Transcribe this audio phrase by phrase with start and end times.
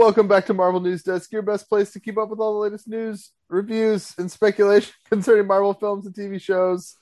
[0.00, 2.60] Welcome back to Marvel News Desk, your best place to keep up with all the
[2.60, 6.96] latest news, reviews, and speculation concerning Marvel films and TV shows.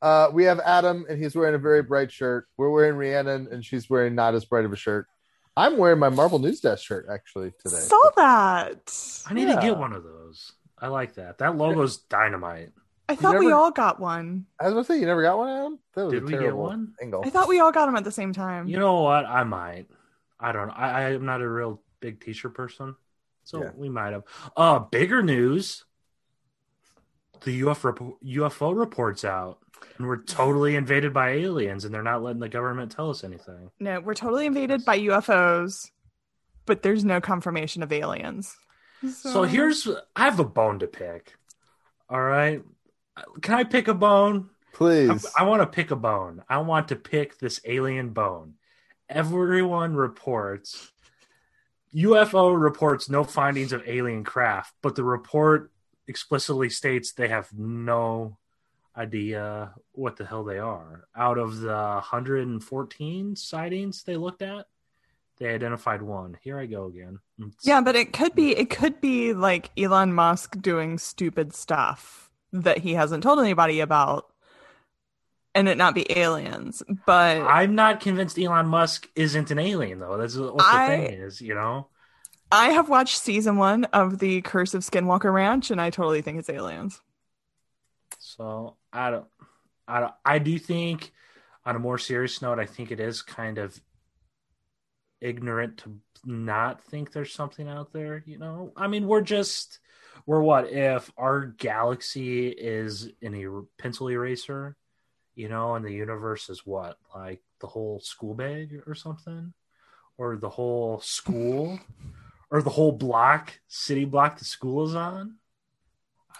[0.00, 2.46] Uh, we have Adam, and he's wearing a very bright shirt.
[2.56, 5.08] We're wearing Rhiannon, and she's wearing not as bright of a shirt.
[5.56, 7.74] I'm wearing my Marvel News Desk shirt actually today.
[7.74, 9.24] Saw that.
[9.28, 9.56] I need Yeah.
[9.56, 10.52] to get one of those.
[10.78, 11.38] I like that.
[11.38, 12.70] That logo's dynamite.
[13.08, 14.46] I thought we all got one.
[14.60, 15.78] I was gonna say you never got one, Adam.
[15.96, 16.94] That was Did a we get terrible one?
[17.02, 17.22] angle.
[17.26, 18.68] I thought we all got them at the same time.
[18.68, 19.26] You know what?
[19.26, 19.86] I might.
[20.38, 20.70] I don't.
[20.70, 22.94] I, I am not a real big t-shirt person,
[23.44, 23.70] so Yeah.
[23.74, 24.24] we might have.
[24.56, 25.84] Uh, bigger news:
[27.42, 29.58] the UFO UFO reports out,
[29.96, 33.70] and we're totally invaded by aliens, and they're not letting the government tell us anything.
[33.80, 35.90] no, we're totally invaded by UFOs,
[36.66, 38.54] but there's no confirmation of aliens.
[39.10, 41.34] So here's I have a bone to pick.
[42.10, 42.62] All right,
[43.40, 44.50] can I pick a bone?
[44.74, 45.24] Please.
[45.38, 46.42] I, I want to pick a bone.
[46.50, 48.54] I want to pick this alien bone.
[49.08, 50.90] Everyone reports
[51.94, 55.70] UFO reports no findings of alien craft, but the report
[56.06, 58.38] explicitly states they have no
[58.96, 61.06] idea what the hell they are.
[61.16, 64.66] Out of the 114 sightings they looked at,
[65.38, 66.36] they identified one.
[66.42, 67.18] Here I go again.
[67.62, 72.78] yeah, but it could be it could be like Elon Musk doing stupid stuff that
[72.78, 74.26] he hasn't told anybody about,
[75.54, 76.82] and it not be aliens.
[77.06, 80.16] But I'm not convinced Elon Musk isn't an alien though.
[80.16, 81.88] That's what the I- thing is, you know.
[82.52, 86.38] I have watched season one of the Curse of Skinwalker Ranch, and I totally think
[86.38, 87.00] it's aliens.
[88.20, 89.26] So I don't,
[89.88, 91.10] I don't, I do think,
[91.64, 93.80] on a more serious note, I think it is kind of
[95.20, 98.22] ignorant to not think there's something out there.
[98.26, 99.80] You know, I mean, we're just,
[100.26, 104.76] we're what if our galaxy is an er- pencil eraser,
[105.34, 109.52] you know, and the universe is what like the whole school bag or something,
[110.16, 111.78] or the whole school,
[112.50, 115.36] or the whole block, city block the school is on.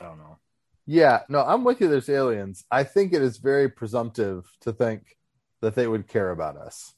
[0.00, 0.38] I don't know.
[0.86, 1.88] Yeah, no, I'm with you.
[1.88, 2.64] There's aliens.
[2.70, 5.16] I think it is very presumptive to think
[5.62, 6.94] that they would care about us.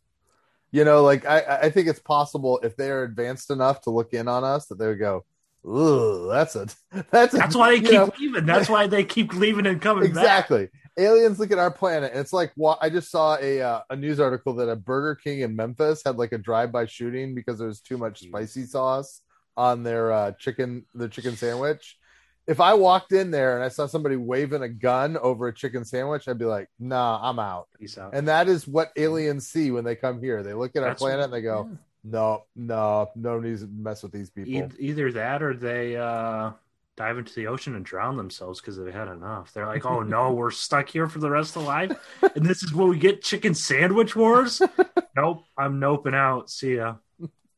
[0.72, 4.12] You know, like I, I think it's possible if they are advanced enough to look
[4.12, 5.24] in on us that they would go,
[5.64, 6.66] "Ooh, that's a
[7.10, 8.44] that's a, That's why they keep know, leaving.
[8.44, 10.50] That's why they keep leaving and coming back.
[10.96, 13.80] Exactly." Aliens look at our planet, and it's like wa- I just saw a uh,
[13.90, 17.34] a news article that a Burger King in Memphis had like a drive by shooting
[17.34, 19.20] because there was too much spicy sauce
[19.56, 21.98] on their uh, chicken the chicken sandwich.
[22.46, 25.84] If I walked in there and I saw somebody waving a gun over a chicken
[25.84, 28.14] sandwich, I'd be like, "Nah, I'm out." Peace out.
[28.14, 30.42] And that is what aliens see when they come here.
[30.44, 31.76] They look at our That's- planet and they go, yeah.
[32.04, 36.52] "No, no, no need to mess with these people." Either that or they uh,
[36.96, 39.52] dive into the ocean and drown themselves because they've had enough.
[39.52, 41.92] They're like, "Oh no, we're stuck here for the rest of life,
[42.34, 44.60] and this is what we get: chicken sandwich wars."
[45.16, 46.50] nope, I'm noping out.
[46.50, 46.96] See ya.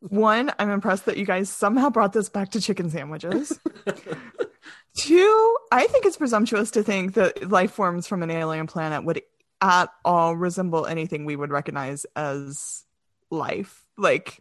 [0.00, 3.58] One, I'm impressed that you guys somehow brought this back to chicken sandwiches.
[4.98, 9.22] Two, I think it's presumptuous to think that life forms from an alien planet would
[9.60, 12.84] at all resemble anything we would recognize as
[13.30, 13.84] life.
[13.96, 14.40] Like,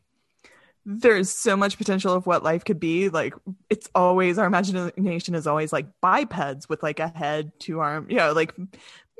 [0.89, 3.09] there's so much potential of what life could be.
[3.09, 3.33] Like,
[3.69, 8.15] it's always, our imagination is always like bipeds with like a head, two arm, you
[8.15, 8.55] know, like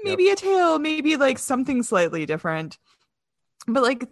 [0.02, 2.78] maybe a tail, maybe like something slightly different.
[3.68, 4.08] But like,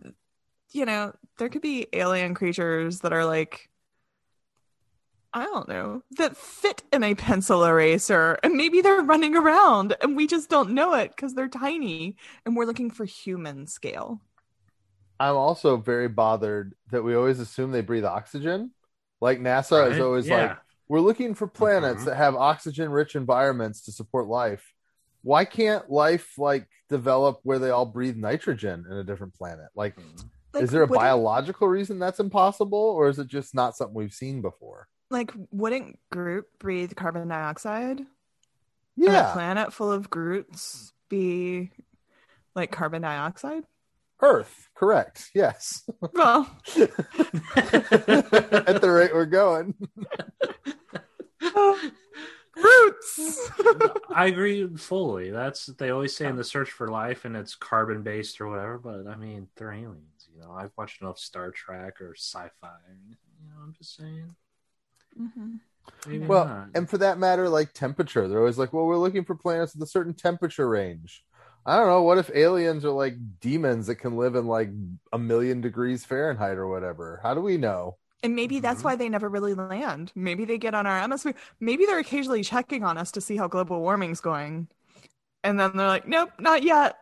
[0.74, 3.70] you know, there could be alien creatures that are like,
[5.34, 10.18] I don't know, that fit in a pencil eraser, and maybe they're running around and
[10.18, 14.20] we just don't know it because they're tiny and we're looking for human scale.
[15.20, 18.72] I'm also very bothered that we always assume they breathe oxygen.
[19.22, 20.36] Like NASA is always Yeah.
[20.36, 22.06] like, we're looking for planets Mhm.
[22.06, 24.74] that have oxygen rich environments to support life.
[25.24, 29.70] Why can't life like develop where they all breathe nitrogen in a different planet?
[29.74, 29.98] Like,
[30.54, 34.14] Like, is there a biological reason that's impossible, or is it just not something we've
[34.14, 34.88] seen before?
[35.10, 38.00] Like, wouldn't Groot breathe carbon dioxide?
[38.00, 38.08] And
[39.08, 41.72] a Yeah, planet full of Groots be
[42.56, 43.66] like carbon dioxide?
[44.22, 45.30] Earth, correct.
[45.34, 45.84] Yes,
[46.14, 46.92] Well, at
[48.82, 49.76] the rate we're going.
[52.56, 53.50] Roots.
[54.10, 55.30] I agree fully.
[55.30, 58.78] That's they always say in the search for life, and it's carbon based or whatever.
[58.78, 60.30] But I mean, they're aliens.
[60.34, 62.70] You know, I've watched enough Star Trek or sci-fi.
[63.42, 64.36] You know, I'm just saying.
[65.20, 65.56] Mm-hmm.
[66.08, 66.70] Maybe Well, not.
[66.76, 69.84] and for that matter, like temperature, they're always like, well, we're looking for planets with
[69.84, 71.24] a certain temperature range.
[71.66, 72.04] I don't know.
[72.04, 74.70] What if aliens are like demons that can live in like
[75.12, 77.20] a million degrees Fahrenheit or whatever?
[77.24, 77.98] How do we know?
[78.22, 78.86] And maybe that's Mhm.
[78.86, 80.12] why they never really land.
[80.16, 81.34] Maybe they get on our atmosphere.
[81.60, 84.68] Maybe they're occasionally checking on us to see how global warming's going.
[85.44, 86.98] And then they're like, nope, not yet.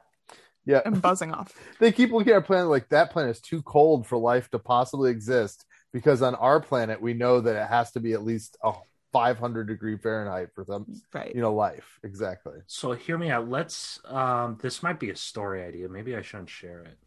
[0.66, 1.54] Yeah, And buzzing off.
[1.80, 4.59] they keep looking at our planet like that planet is too cold for life to
[4.59, 5.66] possibly exist.
[5.92, 8.74] because on our planet we know that it has to be at least a
[9.13, 11.33] 500 degree Fahrenheit for them, Right.
[11.33, 12.00] you know, life.
[12.04, 12.60] Exactly.
[12.68, 13.48] So hear me out.
[13.48, 14.00] Let's.
[14.06, 15.88] Um, this might be a story idea.
[15.88, 16.98] Maybe I shouldn't share it.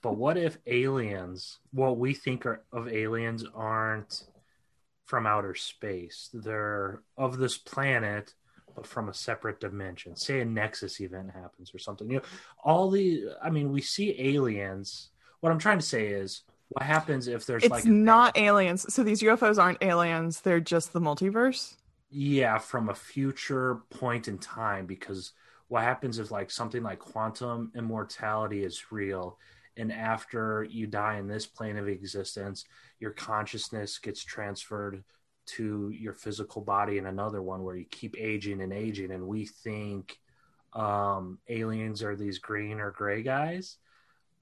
[0.00, 4.24] But what if aliens, what we think are, of aliens, aren't
[5.06, 6.30] from outer space?
[6.32, 8.34] They're of this planet,
[8.76, 10.14] but from a separate dimension.
[10.14, 12.08] Say a Nexus event happens or something.
[12.08, 12.22] You know,
[12.62, 13.30] all the.
[13.42, 15.10] I mean, we see aliens.
[15.40, 16.42] What I'm trying to say is,
[16.74, 18.92] what happens if there's It's like not aliens.
[18.92, 20.40] So these UFOs aren't aliens.
[20.40, 21.76] They're just the multiverse.
[22.10, 25.32] Yeah, from a future point in time, because
[25.68, 29.38] what happens if like something like quantum immortality is real,
[29.76, 32.64] and after you die in this plane of existence,
[32.98, 35.04] your consciousness gets transferred
[35.46, 39.46] to your physical body in another one where you keep aging and aging, and we
[39.46, 40.18] think
[40.72, 43.76] um, aliens are these green or gray guys.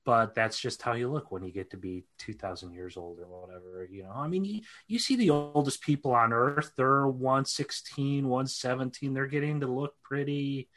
[0.04, 3.26] But that's just how you look when you get to be 2,000 years old or
[3.26, 3.86] whatever.
[3.88, 9.14] You know, I mean, you, you see the oldest people on earth they're 116 117
[9.14, 10.68] they're getting to look pretty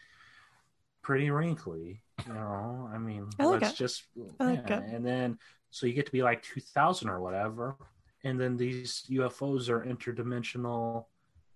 [1.01, 3.77] pretty wrinkly you know i mean I like let's it.
[3.77, 4.03] just
[4.39, 4.81] like yeah.
[4.81, 5.37] and then
[5.69, 7.75] so you get to be like 2000 or whatever
[8.23, 11.05] and then these ufos are interdimensional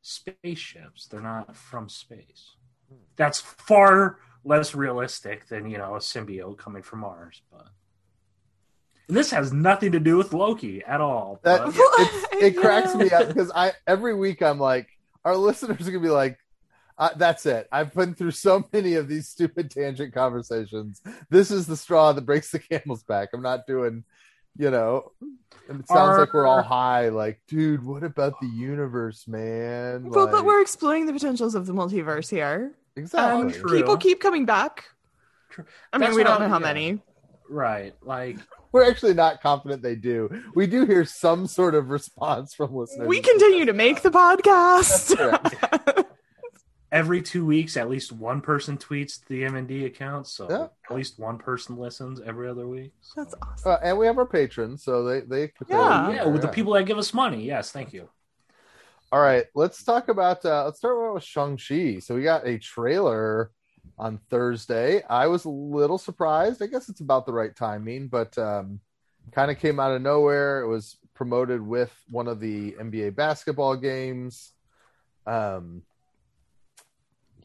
[0.01, 2.55] spaceships they're not from space
[3.15, 4.19] that's far
[4.49, 7.67] less realistic than you know a symbiote coming from mars but
[9.07, 12.93] and this has nothing to do with loki at all That but- it's, it cracks
[12.95, 14.87] me up because I every week I'm like,
[15.25, 16.37] our listeners are gonna be like,
[16.97, 17.67] uh, "That's it.
[17.71, 21.01] I've been through so many of these stupid tangent conversations.
[21.29, 23.29] This is the straw that breaks the camel's back.
[23.33, 24.03] I'm not doing,
[24.57, 25.11] you know."
[25.67, 27.09] And it sounds like we're all high.
[27.09, 30.09] Like, dude, what about the universe, man?
[30.09, 32.73] Well, Like, but we're exploring the potentials of the multiverse here.
[32.99, 33.41] Exactly.
[33.41, 33.77] Um, True.
[33.77, 34.85] people keep coming back.
[35.49, 35.65] True.
[35.91, 36.65] I mean, That's we don't know how yeah.
[36.73, 37.01] many.
[37.49, 38.37] right like
[38.71, 40.29] We're actually not confident they do.
[40.53, 43.07] We do hear some sort of response from listeners.
[43.07, 45.15] We continue to make the podcast.
[46.91, 50.67] every two weeks at least one person tweets the mnd account so Yeah.
[50.89, 53.71] at least one person listens every other week So- That's awesome.
[53.73, 56.09] Uh, and we have our patrons, so they they Yeah.
[56.11, 58.09] yeah with the people that give us money yes thank you
[59.11, 60.45] All right, let's talk about.
[60.45, 61.97] Uh, let's start with Shang Chi.
[61.97, 63.49] So we got a trailer
[63.97, 65.01] on Thursday.
[65.09, 66.61] I was a little surprised.
[66.61, 68.79] I guess it's about the right timing, but um,
[69.31, 70.61] kind of came out of nowhere.
[70.61, 74.53] It was promoted with one of the NBA basketball games.
[75.25, 75.81] Um,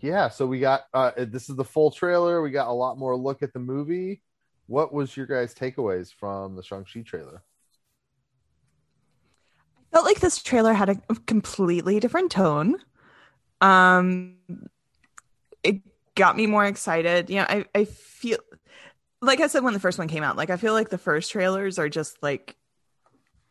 [0.03, 2.43] yeah, so we got uh, this is the full trailer.
[2.43, 4.23] We got a lot more look at the movie.
[4.67, 7.43] What was your guys' takeaways from the Shang Chi trailer?
[9.95, 10.97] Felt like this trailer had a
[11.27, 12.79] completely different tone.
[13.61, 14.35] Um,
[15.63, 15.83] it
[16.17, 17.31] got me more excited.
[17.31, 18.39] You know, I, I feel
[19.23, 21.31] like I said when the first one came out, like I feel like the first
[21.31, 22.57] trailers are just like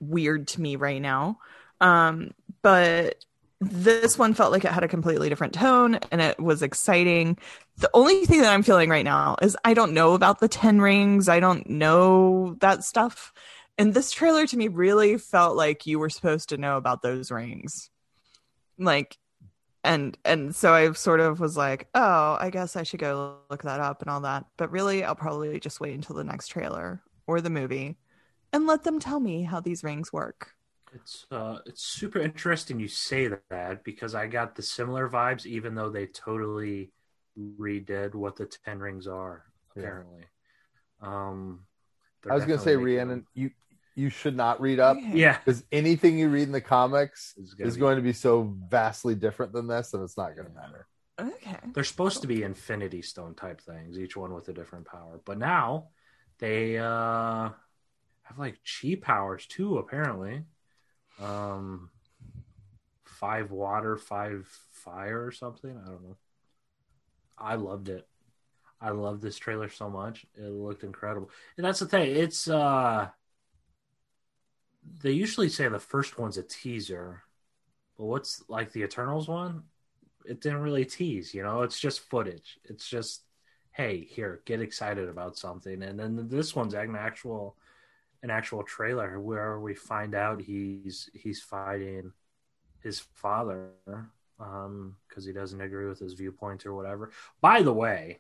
[0.01, 1.39] weird to me right now.
[1.79, 2.31] Um,
[2.61, 3.23] but
[3.61, 7.37] this one felt like it had a completely different tone and it was exciting.
[7.77, 10.81] The only thing that I'm feeling right now is I don't know about the 10
[10.81, 11.29] rings.
[11.29, 13.31] I don't know that stuff.
[13.77, 17.31] And this trailer to me really felt like you were supposed to know about those
[17.31, 17.89] rings.
[18.77, 19.17] Like
[19.83, 23.63] and and so I sort of was like, "Oh, I guess I should go look
[23.63, 27.01] that up and all that." But really, I'll probably just wait until the next trailer
[27.27, 27.97] or the movie
[28.53, 30.53] and let them tell me how these rings work.
[30.93, 35.73] it's uh it's super interesting you say that because i got the similar vibes even
[35.75, 36.91] though they totally
[37.59, 39.43] redid what the 10 rings are
[39.75, 39.81] Yeah.
[39.81, 40.23] apparently
[41.01, 41.65] um
[42.29, 43.51] I was going to say, definitely making Rhiannon, you
[43.95, 47.75] you should not read up yeah because anything you read in the comics It's is
[47.75, 50.87] be- going to be so vastly different than this, and it's not going to matter.
[51.19, 51.57] Okay.
[51.73, 55.21] They're supposed to be Infinity Stone type things, each one with a different power.
[55.23, 55.89] But now
[56.39, 57.49] they uh,
[58.23, 60.43] have like chi powers too, apparently.
[61.21, 61.91] Um,
[63.05, 65.69] five water, five fire, or something.
[65.71, 66.17] I don't know.
[67.37, 68.07] I loved it.
[68.81, 70.25] I love this trailer so much.
[70.35, 72.15] It looked incredible, and that's the thing.
[72.15, 73.07] It's uh,
[75.01, 77.23] they usually say the first one's a teaser,
[77.97, 79.63] but what's like the Eternals one?
[80.25, 82.59] it didn't really tease, you know, it's just footage.
[82.65, 83.23] It's just,
[83.71, 85.83] hey, here, get excited about something.
[85.83, 87.55] And then this one's an actual
[88.21, 92.13] an actual trailer where we find out he's he's fighting
[92.79, 93.71] his father
[94.39, 97.11] um because he doesn't agree with his viewpoint or whatever.
[97.41, 98.19] By the way,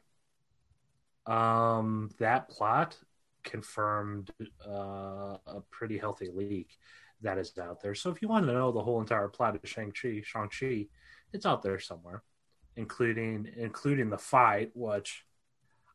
[1.25, 2.97] um that plot
[3.43, 4.31] confirmed
[4.67, 6.77] uh, a pretty healthy leak
[7.21, 7.95] that is out there.
[7.95, 10.87] So if you want to know the whole entire plot of Shang-Chi, Shang-Chi,
[11.31, 12.23] it's out there somewhere,
[12.75, 15.25] including including the fight, which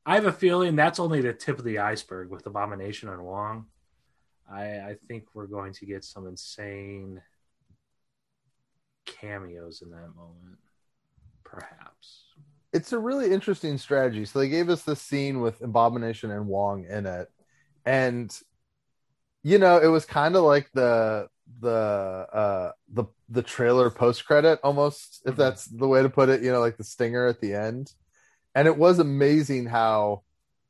[0.06, 3.66] I have a feeling that's only the tip of the iceberg with Abomination and Wong.
[4.50, 7.20] I, I think we're going to get some insane
[9.04, 10.58] cameos in that moment,
[11.44, 12.24] perhaps.
[12.72, 14.24] It's a really interesting strategy.
[14.24, 17.28] So they gave us this scene with Abomination and Wong in it,
[17.88, 18.30] and
[19.42, 21.28] you know, it was kind of like the
[21.60, 25.36] the uh the the trailer post credit almost, if Mhm.
[25.36, 26.42] that's the way to put it.
[26.42, 27.92] You know, like the stinger at the end,
[28.54, 30.24] and it was amazing how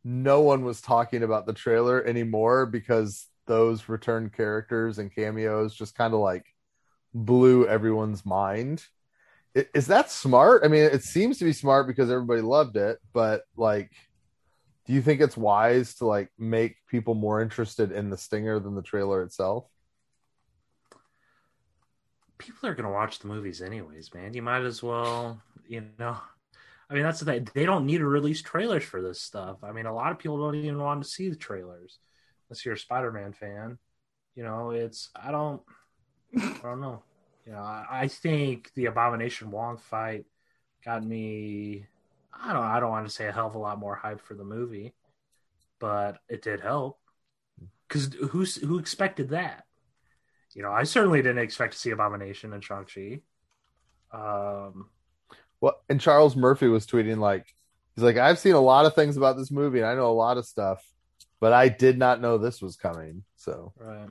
[0.04, 5.96] no one was talking about the trailer anymore because those return characters and cameos just
[5.96, 6.46] kind of like
[7.14, 8.84] blew everyone's mind.
[9.74, 10.62] Is that smart?
[10.64, 13.90] I mean, it seems to be smart because everybody loved it, but like,
[14.88, 18.74] do you think it's wise to like make people more interested in the stinger than
[18.74, 19.66] the trailer itself?
[22.38, 24.32] People are going to watch the movies anyways, man.
[24.32, 26.16] You might as well, you know.
[26.88, 27.46] I mean, that's the thing.
[27.52, 29.58] They don't need to release trailers for this stuff.
[29.62, 31.98] I mean, a lot of people don't even want to see the trailers
[32.48, 33.76] unless you're a Spider Man fan.
[34.36, 35.60] You know, it's, I don't,
[36.34, 37.02] I don't know.
[37.44, 40.24] You know, I, I think the Abomination Wong fight
[40.82, 41.84] got me.
[42.40, 42.64] I don't.
[42.64, 44.94] I don't want to say a hell of a lot more hype for the movie,
[45.78, 46.98] but it did help.
[47.88, 49.64] Because who's who expected that?
[50.54, 53.20] You know, I certainly didn't expect to see Abomination and Shang Chi.
[54.12, 54.88] Um,
[55.60, 57.46] Well, and Charles Murphy was tweeting like,
[57.94, 60.12] he's like, I've seen a lot of things about this movie and I know a
[60.12, 60.84] lot of stuff,
[61.40, 63.24] but I did not know this was coming.
[63.36, 64.08] So right,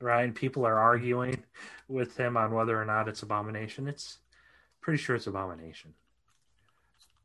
[0.00, 0.24] right.
[0.24, 1.42] And people are arguing
[1.88, 3.88] with him on whether or not it's Abomination.
[3.88, 4.18] It's
[4.80, 5.94] pretty sure it's Abomination.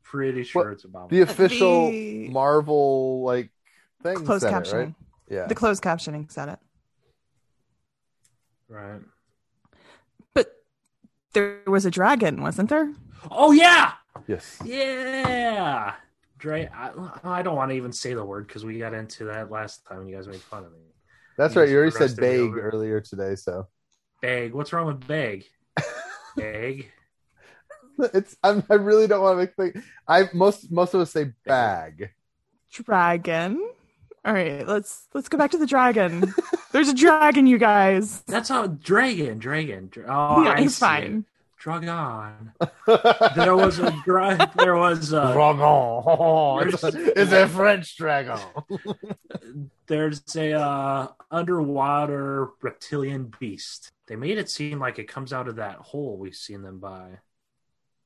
[0.04, 3.50] Pretty sure What- it's the official The- Marvel like
[4.02, 4.72] thing Closed said it, captioning.
[4.86, 4.94] right?
[5.28, 5.46] Yeah.
[5.46, 6.58] The closed captioning said it.
[8.68, 9.00] right.
[10.34, 10.52] But
[11.32, 12.92] there was a dragon, wasn't there?
[13.30, 13.92] Oh yeah,
[14.26, 14.58] yes.
[14.64, 15.94] yeah.
[16.38, 16.90] Dre, I,
[17.24, 20.00] I don't want to even say the word because we got into that last time
[20.00, 20.78] and you guys made fun of me.
[21.38, 21.70] That's You right.
[21.70, 23.66] You already said roasted bag earlier today, so
[24.20, 24.52] Bag.
[24.52, 25.44] What's wrong with bag?
[26.36, 26.90] Bag.
[28.14, 29.82] it's I'm, I really don't want to make thing.
[30.06, 32.10] I most most of us say bag.
[32.72, 33.60] Dragon.
[34.24, 36.32] All right, let's let's go back to the dragon.
[36.72, 38.20] There's a dragon, you guys.
[38.26, 39.90] That's how dragon, dragon.
[40.08, 41.18] Oh, yeah, I it's fine.
[41.18, 41.24] it.
[41.58, 42.52] Dragon.
[43.36, 45.32] There was a dra- There was a.
[45.32, 46.68] dragon.
[46.68, 48.38] It's a, it's a French dragon.
[49.86, 53.92] There's a uh, underwater reptilian beast.
[54.06, 57.18] They made it seem like it comes out of that hole we've seen them by,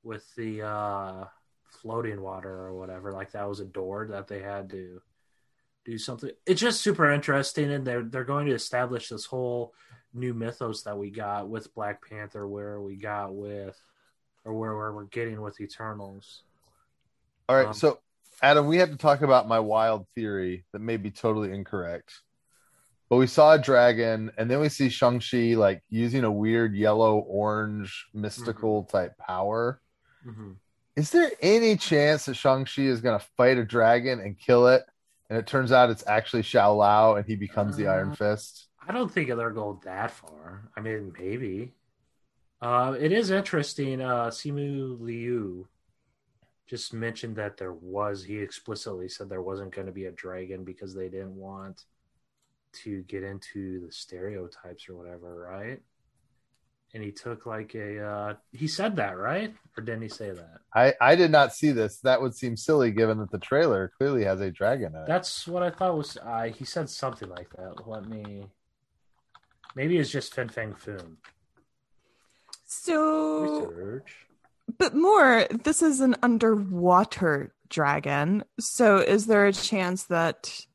[0.08, 1.24] with the uh,
[1.68, 3.12] floating water or whatever.
[3.12, 5.02] Like that was a door that they had to
[5.84, 6.30] do something.
[6.46, 9.74] It's just super interesting, and they're they're going to establish this whole
[10.14, 13.78] new mythos that we got with Black Panther, where we got with,
[14.44, 16.42] or where, where we're getting with Eternals.
[17.48, 18.00] All right, Um, so
[18.42, 22.14] Adam, we have to talk about my wild theory that may be totally incorrect.
[23.10, 27.18] But we saw a dragon, and then we see Shang-Chi like using a weird yellow
[27.18, 29.80] orange mystical type power.
[30.26, 30.52] Mm-hmm.
[30.96, 34.84] Is there any chance that Shang-Chi is going to fight a dragon and kill it?
[35.30, 38.68] And it turns out it's actually Shou-Lao and he becomes the Iron Uh, Fist?
[38.86, 40.70] I don't think they're going that far.
[40.76, 41.74] I mean, maybe.
[42.60, 44.00] Uh, it is interesting.
[44.00, 45.68] Uh, Simu Liu
[46.66, 48.24] just mentioned that there was.
[48.24, 51.84] He explicitly said there wasn't going to be a dragon because they didn't want
[52.84, 55.80] to get into the stereotypes or whatever, right?
[56.94, 58.02] And he took like a.
[58.02, 59.54] Uh, he said that, right?
[59.76, 60.58] Or didn't he say that?
[60.74, 61.98] I, I did not see this.
[62.00, 65.06] That would seem silly given that the trailer clearly has a dragon in it.
[65.06, 66.16] That's what I thought was.
[66.16, 67.86] Uh, he said something like that.
[67.86, 68.46] Let me.
[69.76, 71.16] Maybe it's just Fin Fang Foom.
[72.64, 74.12] So, Research.
[74.78, 78.44] but more, this is an underwater dragon.
[78.58, 80.66] So, is there a chance that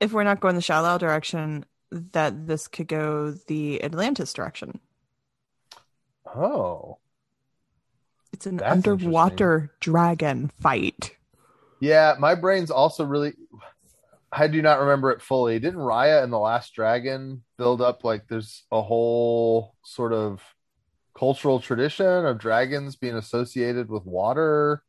[0.00, 4.80] if we're not going the shallow direction, that this could go the Atlantis direction?
[6.34, 6.98] oh.
[8.32, 11.16] It's an That's underwater dragon fight.
[11.80, 13.34] Yeah, my brain's also really.
[14.32, 15.58] I do not remember it fully.
[15.58, 20.40] Didn't Raya and the Last Dragon build up like there's a whole sort of
[21.18, 24.84] cultural tradition of dragons being associated with water,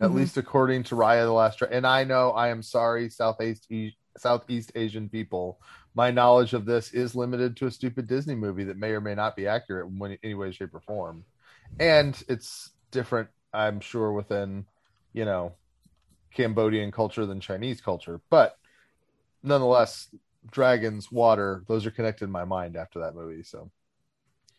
[0.00, 0.14] at Mhm.
[0.14, 1.76] least according to Raya the Last Dragon.
[1.76, 5.60] And I know I am sorry, Southeast E- Southeast Asian people.
[5.98, 9.16] My knowledge of this is limited to a stupid Disney movie that may or may
[9.16, 11.24] not be accurate in any way, shape, or form.
[11.80, 14.66] And it's different, I'm sure, within
[15.12, 15.54] you know
[16.32, 18.20] Cambodian culture than Chinese culture.
[18.30, 18.56] But
[19.42, 20.06] nonetheless,
[20.48, 23.42] dragons, water, those are connected in my mind after that movie.
[23.42, 23.68] So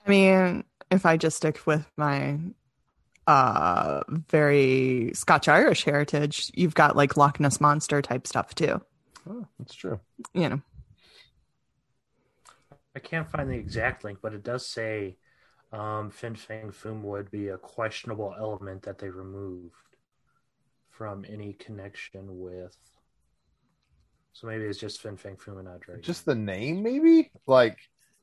[0.06, 2.38] I mean, if I just stick with my
[3.28, 8.82] uh very Scotch Irish heritage, you've got like Loch Ness monster type stuff too.
[9.30, 10.02] oh, that's true.
[10.34, 10.62] You know.
[13.00, 15.16] I can't find the exact link, but it does say
[15.72, 19.74] um, Fin Fang Foom would be a questionable element that they removed
[20.90, 22.76] from any connection with.
[24.34, 27.32] So maybe it's just Fin Fang Foom and not Just the name, maybe?
[27.48, 27.78] Like,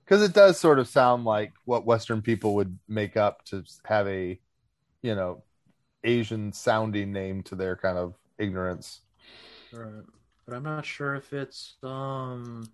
[0.04, 4.06] because it does sort of sound like what Western people would make up to have
[4.06, 4.38] a,
[5.00, 5.42] you know,
[6.04, 9.00] Asian sounding name to their kind of ignorance.
[9.72, 10.04] Right.
[10.46, 12.68] But I'm not sure if it's um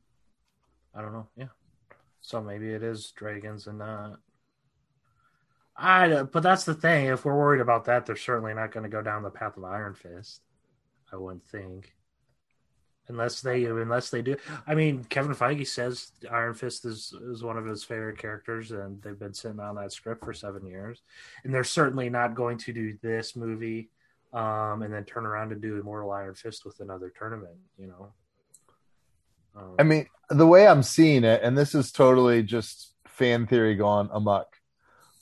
[0.93, 1.29] I don't know.
[1.37, 1.47] Yeah.
[2.23, 4.19] So maybe it is dragons and not
[5.77, 7.07] I but that's the thing.
[7.07, 9.65] If we're worried about that, they're certainly not going to go down the path of
[9.65, 10.43] Iron Fist.
[11.13, 11.95] I wouldn't think.
[13.09, 14.37] Unless they unless they do.
[14.67, 19.03] I mean, Kevin Feige says Iron Fist is is one of his favorite characters and
[19.03, 21.03] they've been sitting on that script for 7 years.
[21.45, 23.91] And they're certainly not going to do this movie
[24.33, 27.57] um, and then turn around and do Immortal Iron Fist with another tournament.
[27.79, 28.13] You know.
[29.57, 33.75] Um, I mean, the way I'm seeing it, and this is totally just fan theory
[33.75, 34.57] gone amok,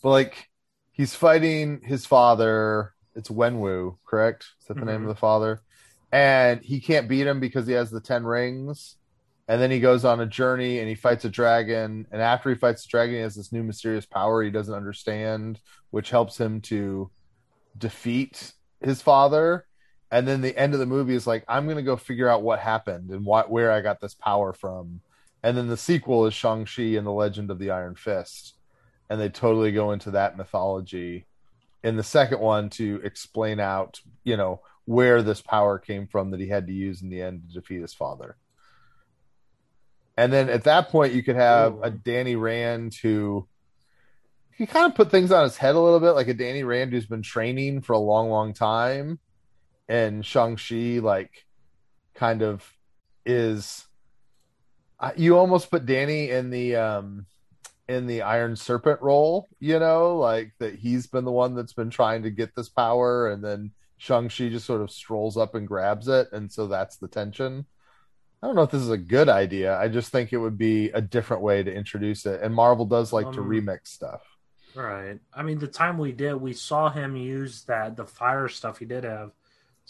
[0.03, 0.49] but like
[0.93, 2.95] he's fighting his father.
[3.17, 4.47] It's Wenwu, correct?
[4.61, 4.91] Is that the mm-hmm.
[4.91, 5.63] name of the father?
[6.13, 8.97] And he can't beat him because he has the ten rings.
[9.49, 12.07] And then he goes on a journey and he fights a dragon.
[12.13, 15.59] And after he fights the dragon, he has this new mysterious power he doesn't understand,
[15.91, 17.11] which helps him to
[17.77, 19.67] defeat his father
[20.11, 22.43] and then the end of the movie is like i'm going to go figure out
[22.43, 25.01] what happened and what where i got this power from.
[25.43, 28.55] And then the sequel is shang-chi and the legend of the iron fist.
[29.09, 31.27] And they totally go into that mythology
[31.83, 36.41] in the second one to explain out you know where this power came from that
[36.41, 38.37] he had to use in the end to defeat his father.
[40.17, 41.83] And then at that point you could have Ooh.
[41.83, 43.49] a danny rand who
[44.61, 46.93] he kind of put things on his head a little bit, like a Danny Rand
[46.93, 49.19] who's been training for a long, long time,
[49.91, 51.45] and Shang Chi like
[52.15, 52.65] kind of
[53.27, 53.87] is.
[55.17, 57.27] You almost put Danny in the um
[57.89, 61.91] in the Iron Serpent role, you know, like that he's been the one that's been
[61.91, 65.67] trying to get this power, and then Shang Chi just sort of strolls up and
[65.67, 67.67] grabs it, and so that's the tension.
[68.43, 69.77] I don't know if this is a good idea.
[69.77, 73.13] I just think it would be a different way to introduce it, and Marvel does
[73.13, 74.23] like um, to remix stuff.
[74.75, 75.19] Right.
[75.35, 78.79] I mean, the time we did, we saw him use that the fire stuff.
[78.79, 79.33] He did have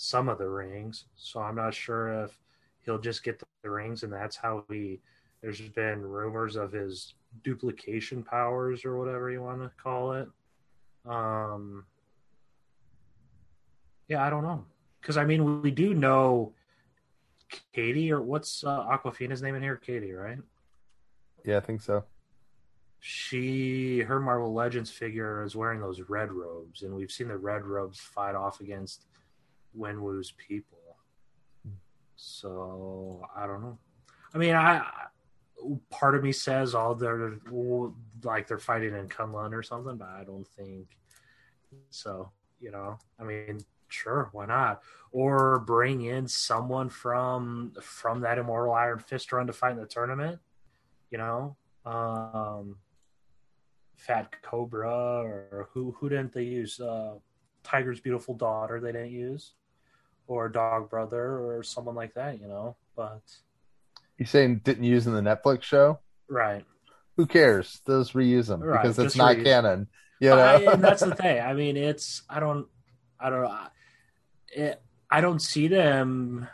[0.01, 2.39] some of the rings, so I'm not sure if
[2.85, 5.01] he'll just get the rings, and that's how he.
[5.43, 10.29] There's been rumors of his duplication powers or whatever you want to call it.
[11.07, 11.85] Um.
[14.09, 14.65] Yeah, I don't know,
[15.01, 16.53] because I mean, we do know
[17.73, 19.77] Katie or what's uh, Awkwafina's name in here?
[19.77, 20.39] Katie, right?
[21.45, 22.05] Yeah, I think so
[23.01, 27.65] she her Marvel Legends figure is wearing those red robes, and we've seen the red
[27.65, 29.07] robes fight off against
[29.79, 30.79] Wenwu's people.
[32.17, 33.79] So I don't know.
[34.35, 34.85] I mean, I
[35.91, 37.39] part of me says all they're
[38.23, 40.87] like they're fighting in Kunlun or something, but I don't think
[41.91, 42.31] so.
[42.61, 44.83] You know, I mean, sure, why not?
[45.13, 49.87] Or bring in someone from from that Immortal Iron Fist run to fight in the
[49.87, 50.41] tournament.
[51.11, 52.77] You know, um,
[53.97, 56.81] Fat Cobra or who who didn't they use?
[56.81, 57.15] Uh,
[57.63, 59.53] Tiger's beautiful daughter they didn't use,
[60.31, 62.77] or Dog Brother or someone like that, you know.
[62.97, 63.21] But
[64.17, 65.99] you saying didn't use in the Netflix show?
[66.29, 66.65] Right.
[67.17, 67.81] Who cares?
[67.85, 68.81] Those reuse them right.
[68.81, 69.45] because it's not reuse.
[69.45, 69.89] canon.
[70.21, 70.39] You know?
[70.39, 71.41] I, and that's the thing.
[71.41, 72.69] I mean, it's I don't
[73.19, 73.53] I don't
[74.55, 76.47] it, I don't see them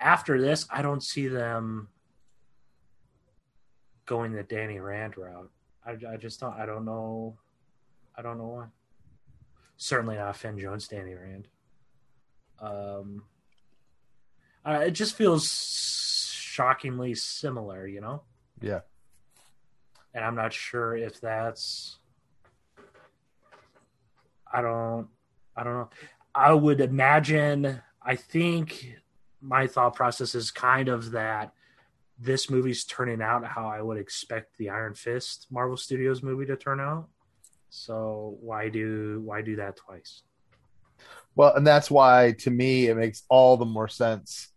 [0.00, 0.66] after this.
[0.68, 1.88] I don't see them
[4.06, 5.50] going the Danny Rand route.
[5.86, 6.54] I, I just don't.
[6.54, 7.38] I don't know.
[8.18, 8.66] I don't know why.
[9.76, 11.46] Certainly not Finn Jones, Danny Rand.
[12.60, 13.22] Um,
[14.64, 15.48] uh, it just feels
[16.34, 18.22] shockingly similar, you know.
[18.60, 18.80] Yeah.
[20.14, 21.98] And I'm not sure if that's.
[24.52, 25.08] I don't.
[25.56, 25.90] I don't know.
[26.34, 27.80] I would imagine.
[28.02, 28.96] I think
[29.40, 31.52] my thought process is kind of that
[32.18, 36.56] this movie's turning out how I would expect the Iron Fist Marvel Studios movie to
[36.56, 37.08] turn out.
[37.70, 40.22] So why do why do that twice?
[41.40, 44.48] Well, and that's why to me it makes all the more sense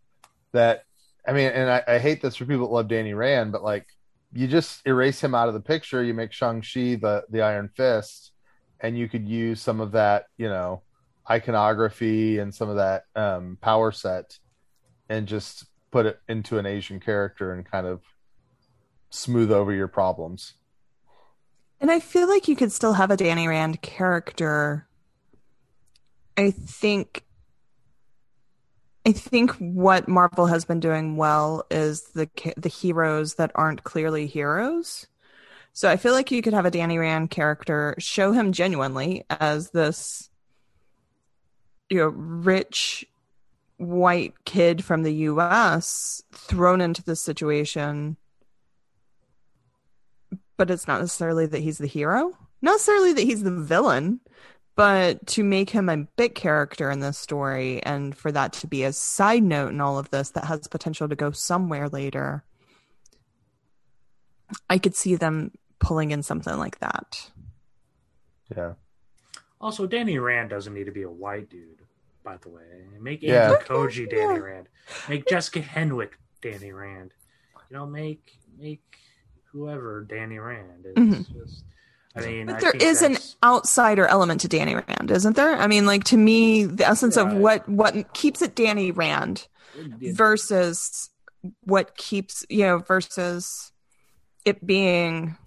[0.52, 0.84] that
[1.26, 3.88] I mean, and I, I hate this for people that love Danny Rand, but like
[4.34, 8.34] you just erase him out of the picture, you make Shang-Chi the the Iron Fist,
[8.82, 10.82] and you could use some of that, you know,
[11.32, 14.38] iconography and some of that um, power set
[15.08, 18.02] and just put it into an Asian character and kind of
[19.10, 20.56] smooth over your problems.
[21.80, 24.86] And I feel like you could still have a Danny Rand character.
[26.38, 27.24] I think
[29.06, 34.28] I think what Marvel has been doing well is the the heroes that aren't clearly
[34.28, 35.08] heroes.
[35.74, 39.72] So I feel like you could have a Danny Rand character show him genuinely as
[39.72, 40.30] this
[41.90, 43.06] you know rich
[43.78, 48.16] white kid from the US thrown into this situation.
[50.56, 52.32] But it's not necessarily that he's the hero.
[52.62, 54.22] Not necessarily that he's the villain
[54.76, 58.84] but to make him a bit character in this story and for that to be
[58.84, 62.44] a side note in all of this that has potential to go somewhere later
[64.70, 67.30] i could see them pulling in something like that
[68.56, 68.74] Yeah.
[69.60, 71.80] Also, Danny Rand doesn't need to be a white dude,
[72.22, 72.86] by the way.
[73.00, 73.52] Make Yeah.
[73.54, 74.40] Andrew Koji Okay, Danny.
[74.42, 74.68] Rand.
[75.08, 77.14] Make Jessica Henwick Danny Rand.
[77.70, 78.98] You know, make make
[79.46, 80.86] whoever Danny Rand.
[80.86, 81.34] It's Mhm.
[81.34, 81.64] just
[82.16, 85.56] I mean But I there think is an outsider element to Danny Rand, isn't there?
[85.56, 91.10] I mean, like to me, the essence of what what keeps it Danny Rand versus
[91.64, 93.72] what keeps you know versus
[94.46, 95.38] it being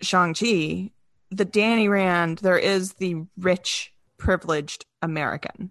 [0.00, 0.90] Shang Chi.
[1.30, 5.70] The Danny Rand, there is the rich, privileged American.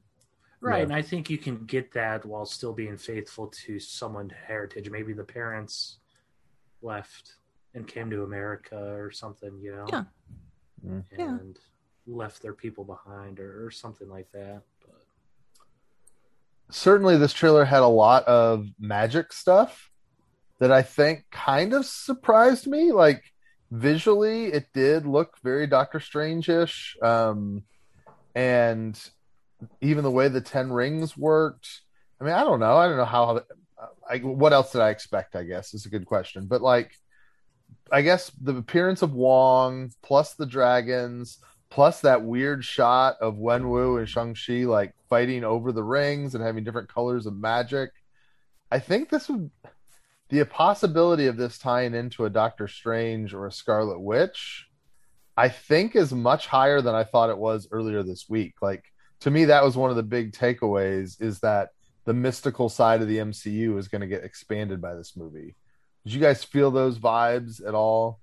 [0.62, 0.84] Right, Yeah.
[0.84, 4.90] and I think you can get that while still being faithful to someone's heritage.
[4.90, 5.98] Maybe the parents
[6.82, 7.34] left
[7.74, 10.04] and came to America or something, you know, Yeah.
[10.86, 11.04] Mm.
[11.18, 11.28] Yeah.
[11.28, 11.60] and
[12.08, 14.62] left their people behind or, or something like that.
[14.82, 15.02] But
[16.72, 19.92] certainly this trailer had a lot of magic stuff
[20.60, 22.92] that I think kind of surprised me.
[22.92, 23.24] Like
[23.72, 27.64] visually, it did look very Doctor Strange-ish, um,
[28.36, 29.00] and
[29.82, 31.82] even the way the Ten Rings worked.
[32.20, 32.78] I mean, I don't know.
[32.78, 33.42] I don't know how.
[34.10, 35.36] I, what else did I expect?
[35.36, 36.48] I guess is a good question.
[36.48, 36.92] But like,
[37.92, 44.00] I guess the appearance of Wong plus the dragons plus that weird shot of Wenwu
[44.00, 47.92] and Shang-Chi like fighting over the rings and having different colors of magic.
[48.72, 49.52] I think this would
[50.30, 54.68] the possibility of this tying into a Doctor Strange or a Scarlet Witch,
[55.36, 58.56] I think is much higher than I thought it was earlier this week.
[58.62, 58.84] Like
[59.22, 61.70] to me, that was one of the big takeaways is that
[62.06, 65.56] the mystical side of the MCU is going to get expanded by this movie.
[66.10, 68.20] Did you guys feel those vibes at all?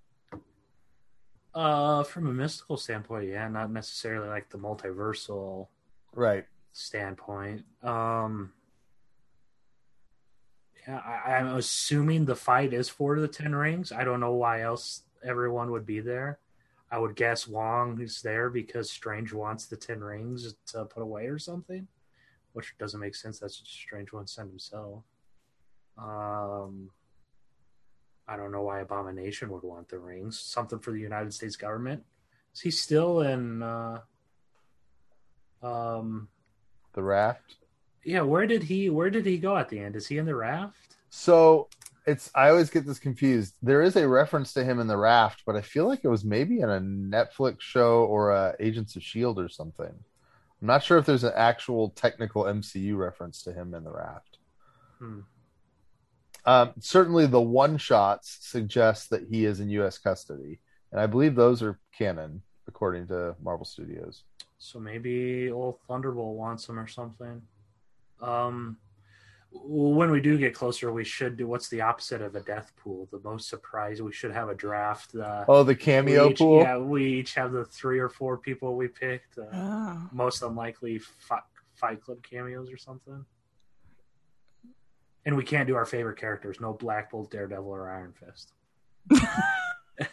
[1.54, 5.68] uh, from a mystical standpoint, yeah, not necessarily like the multiversal
[6.12, 6.44] Right.
[6.72, 7.64] standpoint.
[7.84, 8.52] Um,
[10.88, 13.92] yeah, I, I'm assuming the fight is for the Ten Rings.
[13.92, 16.40] I don't know why else everyone would be there.
[16.90, 21.26] I would guess Wong is there because Strange wants the Ten Rings to put away
[21.28, 21.86] or something,
[22.52, 23.38] which doesn't make sense.
[23.38, 25.04] That's what Strange wants to send himself.
[25.96, 26.90] Um,
[28.28, 30.38] I don't know why Abomination would want the rings.
[30.38, 32.02] Something for the United States government.
[32.54, 33.62] Is he still in?
[33.62, 34.00] Uh,
[35.62, 36.28] um,
[36.94, 37.56] The raft.
[38.04, 39.96] yeah, where did he where did he go at the end?
[39.96, 40.96] Is he in the raft?
[41.10, 41.68] So
[42.06, 43.54] it's I always get this confused.
[43.62, 46.24] There is a reference to him in the raft, but I feel like it was
[46.24, 49.92] maybe in a Netflix show or a Agents of Shield or something.
[50.60, 54.38] I'm not sure if there's an actual technical MCU reference to him in the raft.
[54.98, 55.20] Hmm.
[56.46, 59.98] Um, certainly, the one shots suggest that he is in U.S.
[59.98, 60.60] custody,
[60.92, 64.22] and I believe those are canon according to Marvel Studios.
[64.58, 67.42] So maybe old Thunderbolt wants him or something.
[68.22, 68.78] Um
[69.52, 73.08] when we do get closer, we should do what's the opposite of a death pool?
[73.10, 74.02] The most surprise.
[74.02, 75.14] We should have a draft.
[75.14, 76.60] Uh, Oh, the cameo each, pool.
[76.60, 79.38] Yeah, we each have the three or four people we picked.
[79.38, 80.08] Uh, Oh.
[80.12, 81.40] most unlikely fi-
[81.74, 83.24] Fight Club cameos or something.
[85.26, 86.60] And we can't do our favorite characters.
[86.60, 88.52] No Black Bolt, Daredevil, or Iron Fist.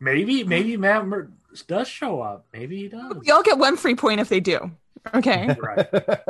[0.00, 1.30] maybe, maybe Matt Mer-
[1.66, 2.46] does show up.
[2.52, 3.16] Maybe he does.
[3.16, 4.70] We all get one free point if they do.
[5.14, 5.56] Okay.
[5.58, 5.88] Right,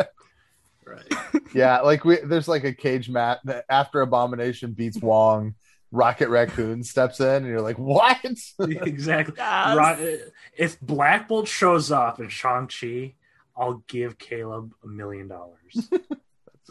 [0.87, 1.13] right.
[1.55, 5.55] yeah, like we there's like a cage mat that after Abomination beats Wong,
[5.91, 8.19] Rocket Raccoon steps in, and you're like, what?
[8.61, 9.35] exactly.
[9.37, 9.77] Yes.
[9.77, 10.19] Ro-
[10.57, 13.15] if Black Bolt shows up in Shang Chi,
[13.57, 15.91] I'll give Caleb a million dollars.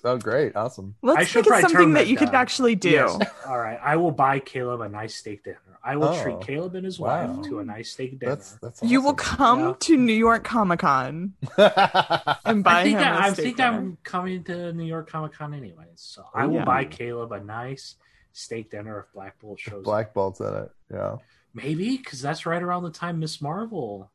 [0.04, 0.96] Oh, great, awesome.
[1.04, 2.36] I Let's should make it probably turn something that that you could down.
[2.36, 2.90] actually do.
[2.90, 3.20] Yes.
[3.48, 5.58] All right, I will buy Caleb a nice steak dinner.
[5.84, 6.22] I will Oh.
[6.24, 7.28] treat Caleb and his Wow.
[7.36, 8.36] wife to a nice steak dinner.
[8.36, 9.38] That's that's You will awesome.
[9.38, 9.74] come Yeah.
[9.80, 13.58] to New York Comic Con and buy I think, him I, a I steak think
[13.58, 13.70] dinner.
[13.78, 16.66] I'm coming to New York Comic Con anyway, so I will Yeah.
[16.66, 17.96] buy Caleb a nice
[18.34, 19.84] steak dinner if Black Bolt shows up.
[19.84, 20.72] Black Bolt's in it.
[20.92, 21.16] Yeah.
[21.54, 24.12] Maybe because that's right around the time Miss Marvel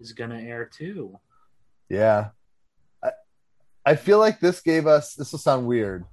[0.00, 1.18] is going to air too.
[1.88, 2.28] Yeah.
[3.92, 6.04] I, feel like this gave us, this will sound weird.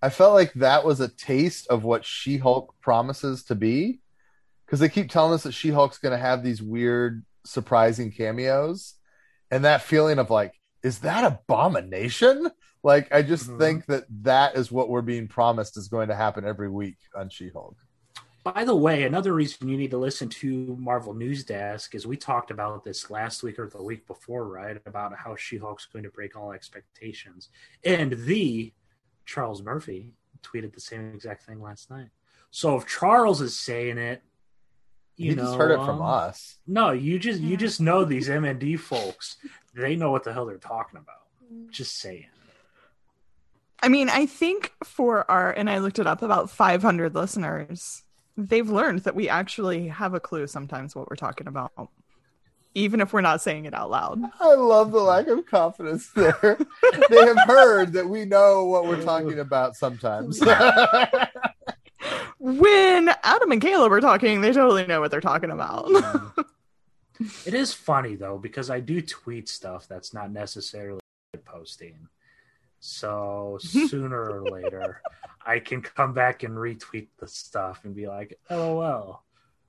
[0.00, 4.00] I felt like that was a taste of what She Hulk promises to be.
[4.66, 8.94] Because they keep telling us that She Hulk's going to have these weird, surprising cameos.
[9.50, 12.50] And that feeling of like, is that abomination?
[12.82, 13.58] Like, I just Mhm.
[13.58, 17.28] think that that is what we're being promised is going to happen every week on
[17.28, 17.76] She Hulk.
[18.44, 22.16] By the way, another reason you need to listen to Marvel News Desk is we
[22.16, 24.76] talked about this last week or the week before, right?
[24.84, 27.50] About how She Hulk's going to break all expectations.
[27.84, 28.72] And the
[29.26, 30.10] Charles Murphy
[30.42, 32.08] tweeted the same exact thing last night.
[32.50, 34.22] So if Charles is saying it,
[35.16, 36.58] you You know, just heard it from um, us.
[36.66, 39.36] No, you just you just know these MND folks.
[39.74, 41.70] They know what the hell they're talking about.
[41.70, 42.26] Just saying.
[43.82, 48.04] I mean, I think for our, and I looked it up, about 500 listeners,
[48.36, 51.72] they've learned that we actually have a clue sometimes what we're talking about,
[52.74, 54.20] even if we're not saying it out loud.
[54.40, 56.58] I love the lack of confidence there.
[57.10, 60.42] they have heard that we know what we're talking about sometimes.
[62.38, 65.88] When Adam and Caleb are talking, they totally know what they're talking about.
[67.46, 70.98] It is funny though because I do tweet stuff that's not necessarily
[71.44, 72.08] posting.
[72.82, 75.00] So sooner or later,
[75.46, 79.24] I can come back and retweet the stuff and be like, "LOL,"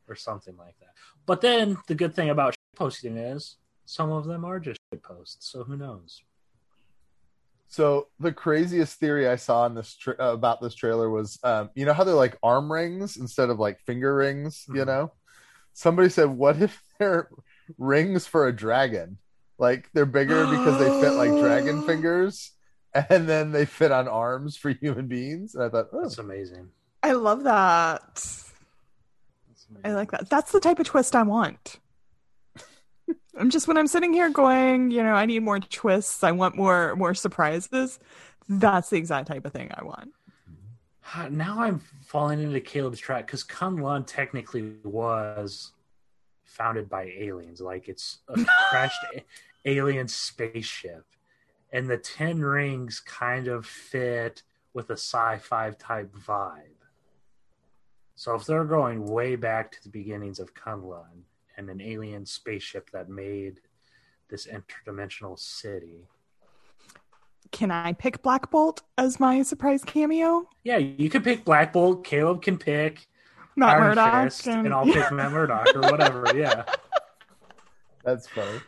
[0.09, 0.89] or something like that.
[1.25, 5.49] But then the good thing about posting is some of them are just posts.
[5.51, 6.23] So who knows?
[7.67, 11.69] So the craziest theory I saw in this tra- uh, about this trailer was, um,
[11.75, 14.65] you know how they're like arm rings instead of like finger rings.
[14.67, 14.87] You Mhm.
[14.87, 15.11] know,
[15.73, 17.29] somebody said, "What if they're
[17.77, 19.17] rings for a dragon?
[19.59, 22.51] Like they're bigger because they fit like dragon fingers,
[23.09, 26.69] and then they fit on arms for human beings." And I thought, oh, That's amazing.
[27.01, 28.25] I love that.
[29.83, 30.29] I like that.
[30.29, 31.79] That's the type of twist I want.
[33.37, 36.23] I'm just when I'm sitting here going, you know, I need more twists.
[36.23, 37.99] I want more more surprises.
[38.47, 40.11] That's the exact type of thing I want.
[41.29, 45.71] Now I'm falling into Caleb's trap because Kunlun technically was
[46.43, 47.61] founded by aliens.
[47.61, 49.05] Like it's a crashed
[49.65, 51.05] alien spaceship.
[51.73, 56.69] And the Ten Rings kind of fit with a sci fi type vibe.
[58.15, 61.23] So if they're going way back to the beginnings of Kunlun
[61.57, 63.59] and an alien spaceship that made
[64.29, 66.07] this interdimensional city,
[67.51, 70.47] Can I pick Black Bolt as my surprise cameo?
[70.63, 72.03] yeah, you can pick Black Bolt.
[72.05, 73.07] Caleb can pick
[73.55, 74.23] Matt Iron Murdock.
[74.25, 76.25] Fist, and I'll pick Matt Murdock or whatever.
[76.35, 76.63] Yeah.
[78.03, 78.59] That's funny.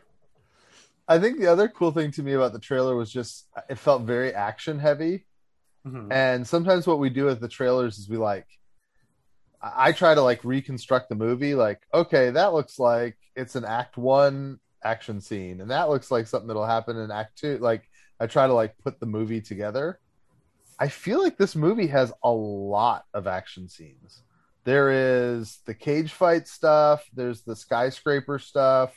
[1.08, 4.04] I think the other cool thing to me about the trailer was just it felt
[4.04, 5.26] very action heavy.
[5.86, 6.12] Mhm.
[6.12, 8.48] And sometimes what we do with the trailers is we like
[9.62, 13.66] I I try to like reconstruct the movie like okay, that looks like it's an
[13.66, 17.90] act 1 action scene and that looks like something that'll happen in act 2 like
[18.20, 20.00] I try to like put the movie together.
[20.80, 24.24] I feel like this movie has a lot of action scenes.
[24.66, 28.96] There is the cage fight stuff, there's the skyscraper stuff,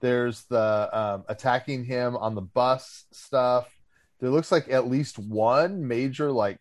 [0.00, 3.68] there's the um, attacking him on the bus stuff.
[4.20, 6.58] There looks like at least one major like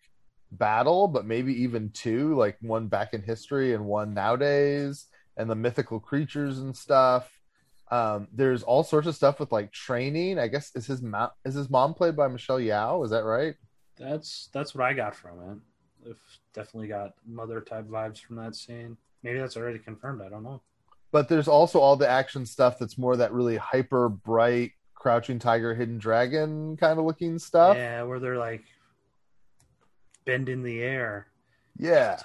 [0.52, 5.56] battle, but maybe even two, like one back in history and one nowadays, and the
[5.56, 7.32] mythical creatures and stuff.
[7.89, 10.39] Um, there's all sorts of stuff with like training.
[10.39, 13.04] I guess is his mom is his mom played by Michelle Yeoh?
[13.06, 13.56] Is that right?
[13.97, 15.62] That's that's what I got from
[16.06, 16.15] it.
[16.54, 18.97] Definitely got mother type vibes from that scene.
[19.23, 20.21] Maybe that's already confirmed.
[20.21, 20.62] I don't know.
[21.12, 25.74] But there's also all the action stuff that's more that really hyper bright crouching tiger
[25.74, 27.78] hidden dragon kind of looking stuff.
[27.78, 28.63] Yeah, where they're like
[30.26, 31.28] bend in the air.
[31.78, 32.20] Yeah.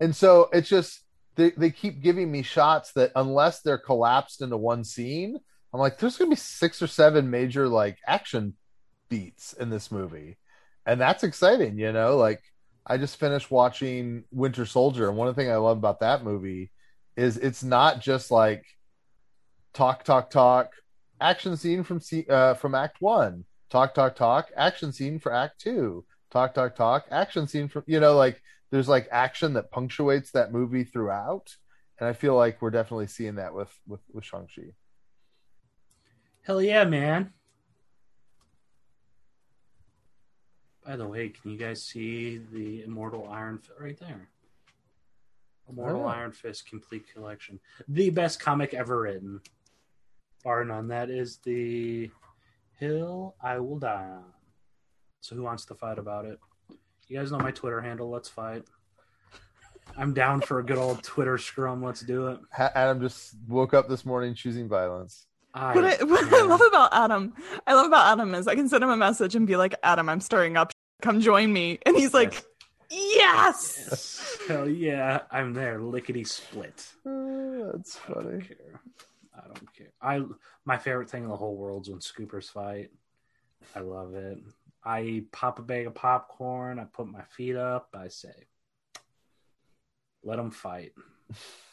[0.00, 1.02] And so it's just
[1.36, 5.38] they, they keep giving me shots that unless they're collapsed into one scene,
[5.72, 8.54] I'm like, there's gonna be six or seven major like action
[9.08, 10.38] beats in this movie.
[10.86, 12.42] And that's exciting, you know, like
[12.86, 16.24] I just finished watching Winter Soldier, and one of the things I love about that
[16.24, 16.72] movie
[17.20, 18.64] is it's not just like
[19.74, 20.72] talk, talk, talk,
[21.20, 26.06] action scene from uh, from Act One, talk, talk, talk, action scene for Act Two,
[26.30, 30.50] talk, talk, talk, action scene from you know like there's like action that punctuates that
[30.50, 31.54] movie throughout,
[31.98, 34.62] and I feel like we're definitely seeing that with with with Shang Chi.
[36.42, 37.34] Hell yeah, man.
[40.86, 44.30] By the way, can you guys see the Immortal Iron right there?
[45.70, 46.08] Immortal Oh.
[46.08, 47.60] Iron Fist complete collection.
[47.88, 49.40] The best comic ever written.
[50.44, 50.88] Bar none.
[50.88, 52.10] That is the
[52.78, 54.24] Hill I Will Die On.
[55.20, 56.38] So who wants to fight about it?
[57.08, 58.08] You guys know my Twitter handle.
[58.10, 58.64] Let's fight.
[59.96, 61.82] I'm down for a good old Twitter scrum.
[61.82, 62.38] Let's do it.
[62.56, 65.26] Adam just woke up this morning choosing violence.
[65.52, 67.34] I, What I, what I love about Adam,
[67.66, 70.08] I love about Adam is I can send him a message and be like, Adam,
[70.08, 70.72] I'm stirring up.
[71.02, 71.80] Come join me.
[71.84, 72.44] And he's like,
[72.90, 73.76] yes.
[73.88, 74.29] Yes.
[74.50, 75.80] Hell yeah, I'm there.
[75.80, 76.84] Lickety split.
[77.06, 78.42] Uh, that's I don't funny.
[78.42, 78.80] care.
[79.32, 79.92] I don't care.
[80.02, 80.22] I
[80.64, 82.90] my favorite thing in the whole world is when scoopers fight.
[83.76, 84.38] I love it.
[84.84, 86.80] I pop a bag of popcorn.
[86.80, 87.90] I put my feet up.
[87.94, 88.34] I say,
[90.24, 90.94] let them fight.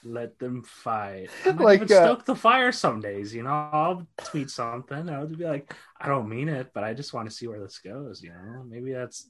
[0.04, 1.32] Let them fight.
[1.46, 3.34] I might Like, even uh, stoke the fire some days.
[3.34, 5.10] You know, I'll tweet something.
[5.10, 7.80] I'll be like, I don't mean it, but I just want to see where this
[7.80, 8.22] goes.
[8.22, 9.30] You know, maybe that's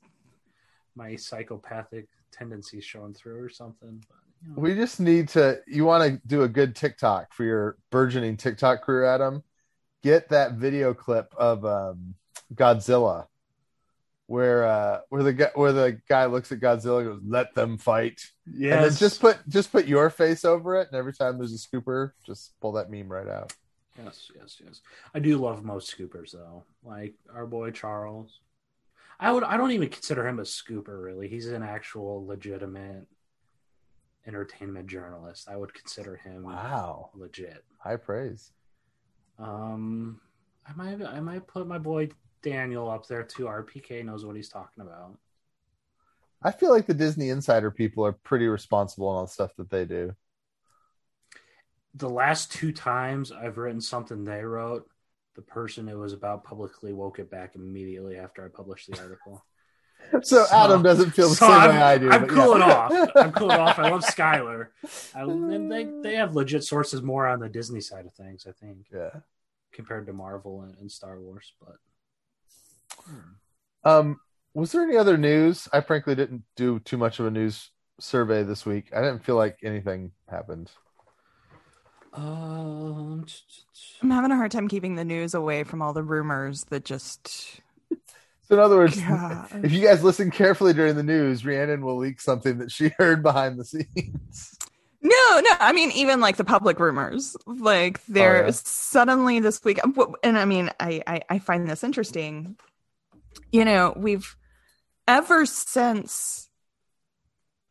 [0.95, 4.03] my psychopathic tendencies showing through or something.
[4.07, 4.61] But you know.
[4.61, 5.59] We just need to.
[5.67, 9.43] You want to do a good TikTok for your burgeoning TikTok career, Adam?
[10.03, 12.13] Get that video clip of um,
[12.53, 13.25] Godzilla,
[14.27, 17.77] where uh, where the guy where the guy looks at Godzilla and goes, "Let them
[17.77, 18.99] fight," and Yes.
[18.99, 22.53] just put just put your face over it, and every time there's a scooper, just
[22.61, 23.53] pull that meme right out.
[23.97, 24.81] Yes, yes, yes.
[25.15, 26.63] I do love most scoopers though.
[26.83, 28.39] Like our boy Charles.
[29.19, 31.27] I would I don't even consider him a scooper really.
[31.27, 33.07] He's an actual legitimate
[34.25, 35.47] entertainment journalist.
[35.49, 37.63] I would consider him Wow, legit.
[37.79, 38.51] high praise.
[39.39, 40.21] Um
[40.67, 42.09] I might I might put my boy
[42.43, 43.45] Daniel up there too.
[43.45, 45.17] RPK knows what he's talking about.
[46.43, 49.69] I feel like the Disney Insider people are pretty responsible on all the stuff that
[49.71, 50.13] they do.
[51.95, 54.87] The last two times I've written something they wrote,
[55.37, 59.41] the person it was about publicly woke it back immediately after I published the article.
[60.21, 62.09] So, So- Adam doesn't feel the So same I'm, way I do.
[62.11, 62.73] I'm cooling yeah.
[62.75, 63.09] off.
[63.15, 63.79] I'm cooling off.
[63.79, 64.67] I love Skylar.
[65.15, 68.51] I, and they they have legit sources more on the Disney side of things, I
[68.51, 69.09] think, yeah.
[69.73, 71.51] compared to Marvel and, and Star Wars.
[71.59, 71.77] But
[73.83, 74.19] Um,
[74.53, 75.67] was there any other news?
[75.73, 78.91] I frankly didn't do too much of a news survey this week.
[78.95, 80.71] I didn't feel like anything happened.
[82.17, 83.25] Um,
[84.01, 87.61] I'm having a hard time keeping the news away from all the rumors that just.
[88.49, 89.49] So, in other words, God.
[89.65, 93.21] if you guys listen carefully during the news, Rhiannon will leak something that she heard
[93.21, 94.57] behind the scenes.
[95.01, 95.51] No, no.
[95.59, 98.51] I mean, even like the public rumors, like there Oh, yeah.
[98.53, 99.81] suddenly this week,
[100.23, 102.55] and I mean, I, I I find this interesting.
[103.51, 104.33] You know, we've
[105.09, 106.47] ever since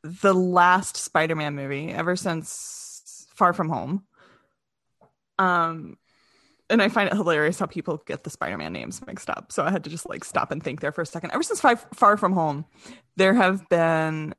[0.03, 4.05] the last Spider-Man movie, ever since Far From Home,
[5.39, 5.97] um,
[6.69, 9.53] and I find it hilarious how people get the Spider-Man names mixed up.
[9.53, 11.33] So I had to just like stop and think there for a second.
[11.33, 12.65] Ever since five, Far From Home,
[13.17, 14.35] there have been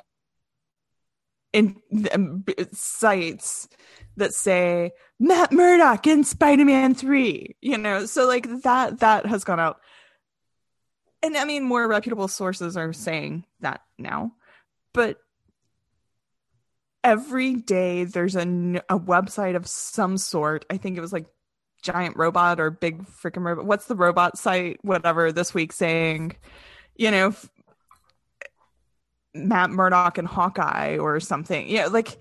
[1.54, 1.82] in
[2.14, 3.70] um, sites
[4.18, 9.60] that say Matt Murdock in Spider-Man 3, you know, so like that that has gone
[9.60, 9.80] out.
[11.24, 14.34] And I mean more reputable sources are saying that now.
[14.94, 15.18] But
[17.08, 20.66] every day there's a, a website of some sort.
[20.70, 21.26] I think it was like
[21.82, 23.66] Giant Robot or Big Freaking Robot.
[23.66, 24.80] What's the robot site?
[24.82, 26.36] Whatever this week saying,
[26.98, 27.50] you know, f-
[29.34, 31.70] Matt Murdock and Hawkeye or something.
[31.70, 32.18] Yeah, like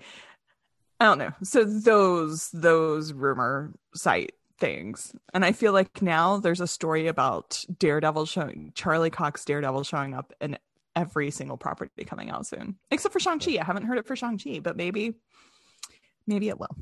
[1.01, 1.33] I don't know.
[1.43, 5.13] So those those rumor site things.
[5.33, 10.13] And I feel like now there's a story about Daredevil showing Charlie Cox Daredevil showing
[10.13, 10.57] up in
[10.97, 12.77] every single property coming out soon.
[12.91, 13.57] Except for Shang-Chi.
[13.59, 15.13] I haven't heard it for Shang-Chi, but maybe
[16.25, 16.75] maybe it will.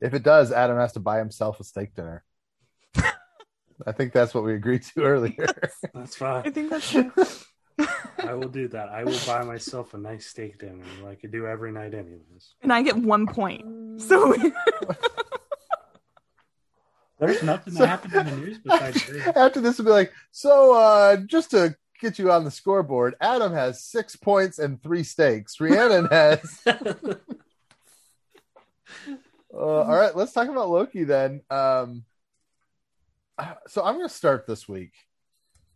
[0.00, 2.24] If it does, Adam has to buy himself a steak dinner.
[3.86, 5.46] I think that's what we agreed to earlier.
[5.94, 6.42] that's fine.
[6.46, 7.12] I think that's true.
[8.18, 8.88] I will do that.
[8.88, 12.54] I will buy myself a nice steak dinner like I do every night, anyways.
[12.62, 14.00] and I get one point.
[14.02, 14.34] So
[17.20, 19.26] There's nothing So- that happened in the news besides this.
[19.36, 23.52] After this, will be like, so uh, just to get you on the scoreboard, Adam
[23.52, 25.60] has six points and three stakes.
[25.60, 26.62] Rhiannon has.
[29.52, 31.40] Uh, all right, let's talk about Loki then.
[31.50, 32.04] Um,
[33.66, 34.92] so I'm going to start this week.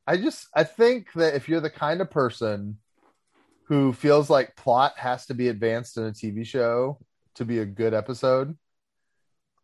[0.06, 2.78] I just I think that if you're the kind of person
[3.64, 6.98] who feels like plot has to be advanced in a TV show
[7.36, 8.56] to be a good episode,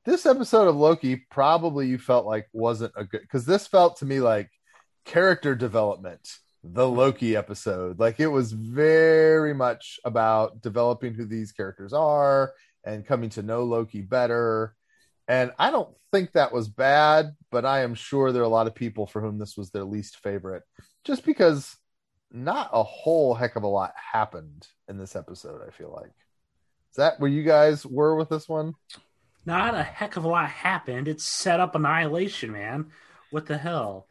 [0.04, 4.06] this episode of Loki probably you felt like wasn't a good because this felt to
[4.06, 4.50] me like
[5.04, 6.38] character development.
[6.70, 12.52] The Loki episode, like it was very much about developing who these characters are
[12.84, 14.74] and coming to know Loki better.
[15.26, 18.66] And I don't think that was bad, but I am sure there are a lot
[18.66, 20.62] of people for whom this was their least favorite,
[21.04, 21.76] just because
[22.30, 25.62] not a whole heck of a lot happened in this episode.
[25.66, 26.12] I feel like
[26.90, 28.74] is that where you guys were with this one?
[29.46, 31.08] Not a heck of a lot happened.
[31.08, 32.90] It set up Annihilation, man.
[33.30, 34.07] What the hell?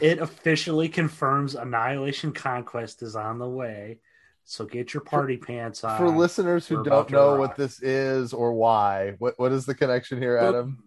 [0.00, 3.98] It officially confirms Annihilation Conquest is on the way.
[4.44, 5.98] So get your party pants on.
[5.98, 7.38] For listeners who don't know rock.
[7.38, 10.82] what this is or why, what what is the connection here, Adam?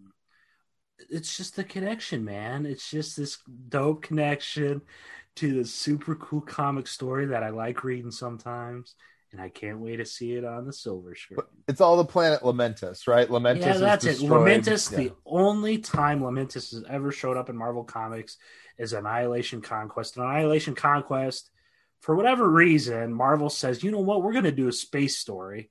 [1.09, 2.65] It's just the connection, man.
[2.65, 3.37] It's just this
[3.69, 4.81] dope connection
[5.35, 8.95] to the super cool comic story that I like reading sometimes,
[9.31, 11.39] and I can't wait to see it on the silver screen.
[11.67, 13.27] It's all the planet Lamentis, right?
[13.27, 14.17] Lamentis yeah, is that's it.
[14.17, 14.97] Lamentis, Yeah.
[14.97, 18.37] the only time Lamentis has ever showed up in Marvel Comics
[18.77, 20.17] is Annihilation Conquest.
[20.17, 21.49] And Annihilation Conquest,
[21.99, 25.69] for whatever reason, Marvel says, you know what, we're going to do a space story.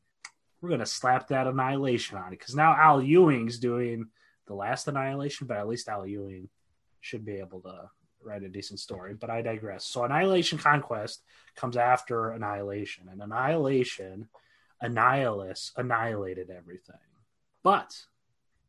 [0.61, 4.07] We're going to slap that Annihilation on it because now Al Ewing's doing
[4.47, 6.49] the last Annihilation, but at least Al Ewing
[7.01, 7.91] should be able to
[8.25, 9.15] write a decent story.
[9.15, 9.85] But I digress.
[9.85, 11.23] So Annihilation Conquest
[11.57, 14.29] comes after Annihilation, and Annihilation,
[14.83, 16.97] Annihilus annihilated everything.
[17.63, 17.97] But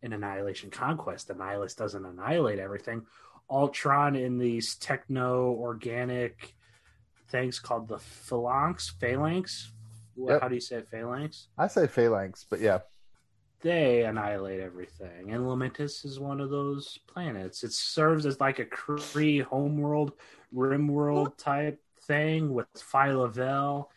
[0.01, 3.05] in Annihilation Conquest, Annihilus doesn't annihilate everything.
[3.49, 6.55] Ultron in these techno organic
[7.29, 9.71] things called the phalanx, phalanx.
[10.15, 10.41] Yep.
[10.41, 10.89] How do you say it?
[10.89, 11.47] phalanx?
[11.57, 12.79] I say phalanx, but yeah.
[13.61, 17.63] They annihilate everything, and Lamentis is one of those planets.
[17.63, 20.11] It serves as like a Kree homeworld,
[20.53, 23.89] rimworld type thing with Phyla-Vell,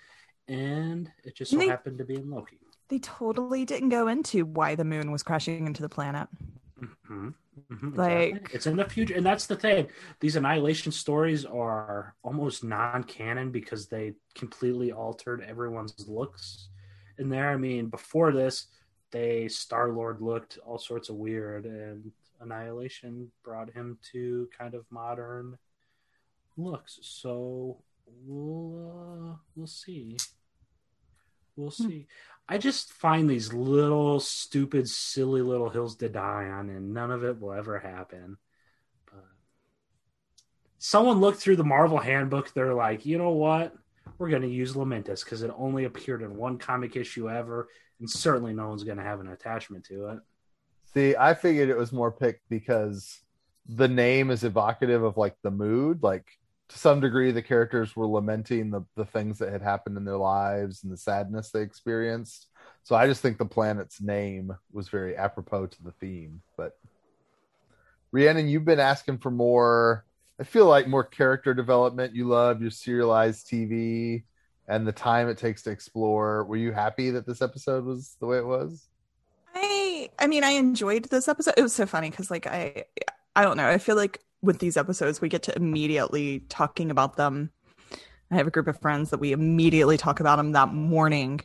[0.46, 2.60] and it just so They- happened to be in Loki.
[2.88, 6.28] They totally didn't go into why the moon was crashing into the planet.
[6.80, 7.34] Mhm,
[7.70, 8.54] mhm, Like- exactly.
[8.54, 9.88] it's in the future, and that's the thing.
[10.20, 16.68] These annihilation stories are almost non-canon because they completely altered everyone's looks
[17.18, 17.50] in there.
[17.50, 18.66] I mean, before this,
[19.10, 24.84] they Star Lord looked all sorts of weird, and Annihilation brought him to kind of
[24.90, 25.58] modern
[26.56, 26.98] looks.
[27.02, 30.16] So we'll uh, we'll see.
[31.56, 31.86] We'll Hmm.
[31.88, 32.06] see.
[32.48, 37.24] I just find these little stupid, silly little hills to die on, and none of
[37.24, 38.36] it will ever happen.
[39.06, 39.24] But
[40.78, 42.52] someone looked through the Marvel handbook.
[42.52, 43.74] They're like, you know what?
[44.18, 47.68] We're going to use Lamentis because it only appeared in one comic issue ever,
[47.98, 50.18] and certainly no one's going to have an attachment to it.
[50.94, 53.20] See, I figured it was more picked because
[53.68, 56.02] the name is evocative of like the mood.
[56.02, 56.26] Like
[56.68, 60.16] to some degree, the characters were lamenting the, the things that had happened in their
[60.16, 62.46] lives and the sadness they experienced.
[62.82, 66.42] So I just think the planet's name was very apropos to the theme.
[66.56, 66.76] But
[68.12, 70.04] Rhiannon, you've been asking for more.
[70.40, 72.14] I feel like more character development.
[72.14, 74.24] You love your serialized TV
[74.68, 76.44] and the time it takes to explore.
[76.44, 78.88] Were you happy that this episode was the way it was?
[79.54, 81.54] I I mean I enjoyed this episode.
[81.56, 82.84] It was so funny because like I
[83.34, 83.68] I don't know.
[83.68, 87.50] I feel like with these episodes we get to immediately talking about them.
[88.30, 91.40] I have a group of friends that we immediately talk about them that morning.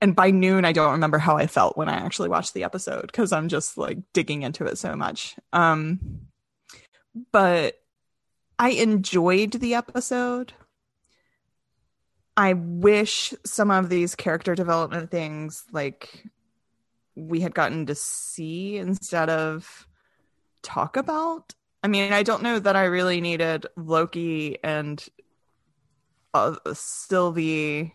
[0.00, 3.06] And by noon I don't remember how I felt when I actually watched the episode
[3.06, 5.36] because I'm just like digging into it so much.
[5.52, 6.28] Um
[7.32, 7.80] but
[8.58, 10.52] I enjoyed the episode.
[12.36, 16.24] I wish some of these character development things like
[17.16, 19.87] we had gotten to see instead of
[20.68, 21.54] talk about.
[21.82, 25.04] I mean, I don't know that I really needed Loki and
[26.34, 27.94] uh, Sylvie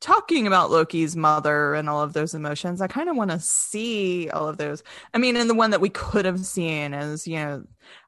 [0.00, 2.80] talking about Loki's mother and all of those emotions.
[2.80, 4.82] I kind of want to see all of those.
[5.12, 7.64] I mean, and the one that we could have seen is, you know,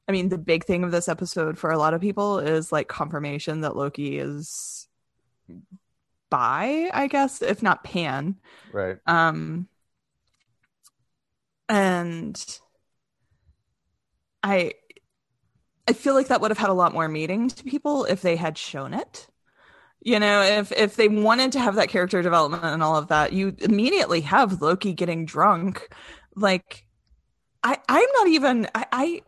[0.07, 2.87] I mean, the big thing of this episode for a lot of people is like
[2.87, 4.87] confirmation that Loki is
[6.29, 8.37] bi, I guess, if not pan.
[8.71, 8.97] Right.
[9.05, 9.67] Um
[11.69, 12.59] and
[14.43, 14.73] I
[15.87, 18.35] I feel like that would have had a lot more meaning to people if they
[18.35, 19.27] had shown it.
[20.01, 23.33] You know, if if they wanted to have that character development and all of that,
[23.33, 25.89] you immediately have Loki getting drunk.
[26.35, 26.85] Like
[27.63, 29.21] I I'm not even I,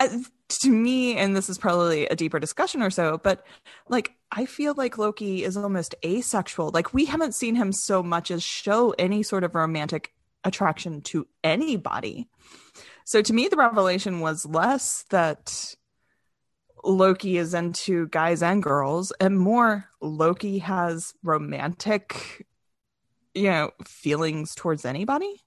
[0.00, 0.24] I
[0.60, 3.46] to me, and this is probably a deeper discussion or so, but
[3.88, 6.70] like I feel like Loki is almost asexual.
[6.70, 10.12] Like we haven't seen him so much as show any sort of romantic
[10.44, 12.28] attraction to anybody.
[13.04, 15.74] So to me, the revelation was less that
[16.84, 22.46] Loki is into guys and girls, and more Loki has romantic,
[23.34, 25.40] you know, feelings towards anybody.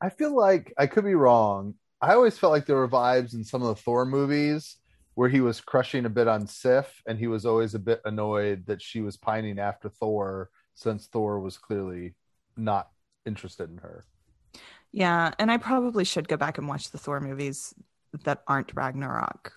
[0.00, 1.74] I feel like I could be wrong.
[2.00, 4.76] I always felt like there were vibes in some of the Thor movies
[5.14, 8.64] where he was crushing a bit on Sif, and he was always a bit annoyed
[8.66, 12.14] that she was pining after Thor, since Thor was clearly
[12.56, 12.88] not
[13.26, 14.04] interested in her.
[14.92, 17.74] Yeah, and I probably should go back and watch the Thor movies
[18.24, 19.52] that aren't Ragnarok.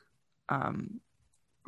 [0.50, 1.00] Um,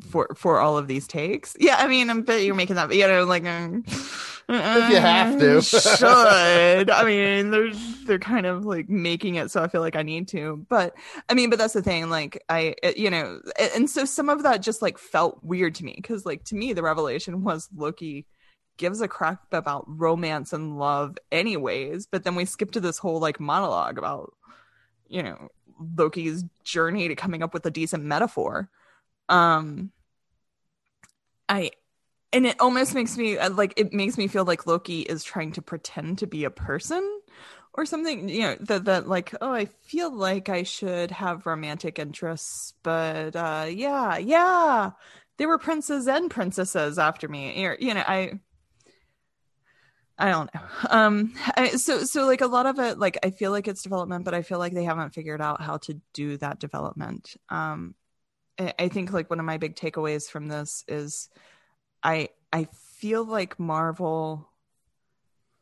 [0.09, 1.77] for for all of these takes, yeah.
[1.79, 5.39] I mean, I'm bet you're making that, but you know, like um, If you have
[5.39, 5.61] to.
[5.97, 6.89] should.
[6.89, 7.71] I mean, they're
[8.05, 10.93] they're kind of like making it so I feel like I need to, but
[11.29, 12.09] I mean, but that's the thing.
[12.09, 15.73] Like, I, it- you know, and- and so some of that just like felt weird
[15.75, 18.25] to me because, like, to me, the revelation was Loki
[18.77, 23.19] gives a crap about romance and love anyways but then we skip to this whole
[23.19, 24.33] like monologue about
[25.07, 25.49] you know
[25.97, 28.69] loki's journey to coming up with a decent metaphor.
[29.29, 29.91] Um
[31.49, 31.71] i
[32.33, 35.51] and it almost makes me uh, like it makes me feel like loki is trying
[35.51, 37.19] to pretend to be a person
[37.73, 41.99] or something you know that that like oh i feel like i should have romantic
[41.99, 44.91] interests but uh yeah yeah
[45.37, 47.61] there were princes and princesses after me.
[47.79, 48.39] You know i
[50.17, 53.51] i don't know um I, so so like a lot of it like i feel
[53.51, 56.59] like it's development but i feel like they haven't figured out how to do that
[56.59, 57.95] development um
[58.59, 61.29] i, I think like one of my big takeaways from this is
[62.03, 64.49] i i feel like marvel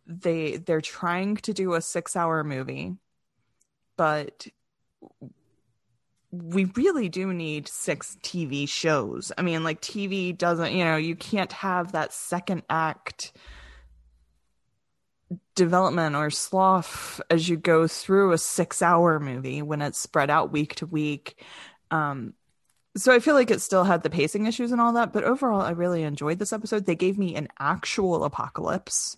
[0.06, 2.95] they they're trying to do a 6 hour movie
[3.97, 4.47] but
[6.34, 9.32] we really do need six TV shows.
[9.38, 13.34] I mean, like TV doesn't, you know, you can't have that second act
[15.56, 20.76] development or slough as you go through a 6-hour movie when it's spread out week
[20.76, 21.43] to week.
[21.91, 22.34] Um
[22.95, 25.62] so I feel like it still had the pacing issues and all that, but overall
[25.62, 26.86] I really enjoyed this episode.
[26.86, 29.18] They gave me an actual apocalypse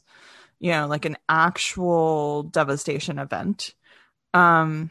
[0.60, 3.74] you know, like an actual devastation event.
[4.34, 4.90] Um,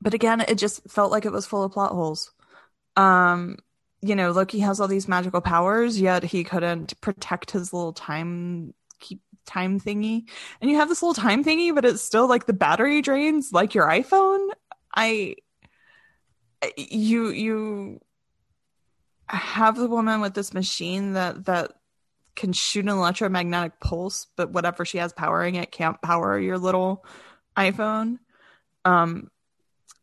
[0.00, 2.32] but again, it just felt like it was full of plot holes.
[2.96, 3.58] Um,
[4.00, 8.74] you know, Loki has all these magical powers, yet he couldn't protect his little time
[9.46, 10.28] time thingy.
[10.60, 13.74] And you have this little time thingy, but it's still like the battery drains like
[13.74, 14.48] your iPhone.
[14.94, 15.36] I
[16.76, 18.00] you you
[19.28, 21.72] have the woman with this machine that that
[22.36, 27.04] can shoot an electromagnetic pulse, but whatever she has powering it can't power your little
[27.56, 28.18] iPhone.
[28.84, 29.30] Um,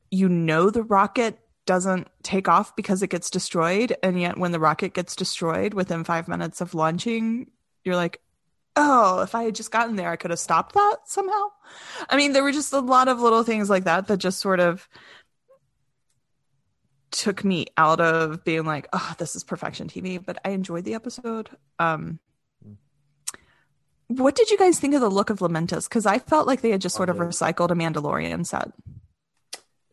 [0.09, 4.59] you know the rocket doesn't take off because it gets destroyed, and yet when the
[4.59, 7.47] rocket gets destroyed within five minutes of launching,
[7.83, 8.21] you're like,
[8.75, 11.47] oh, if I had just gotten there, I could have stopped that somehow.
[12.09, 14.59] I mean, there were just a lot of little things like that that just sort
[14.59, 14.87] of
[17.11, 20.93] took me out of being like, oh, this is perfection TV, but I enjoyed the
[20.93, 21.49] episode.
[21.77, 22.19] Um,
[24.07, 25.87] what did you guys think of the look of Lamentis?
[25.87, 28.71] Because I felt like they had just sort of recycled a Mandalorian set.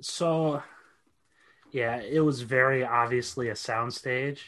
[0.00, 0.62] So,
[1.72, 4.38] yeah, it was very obviously a soundstage.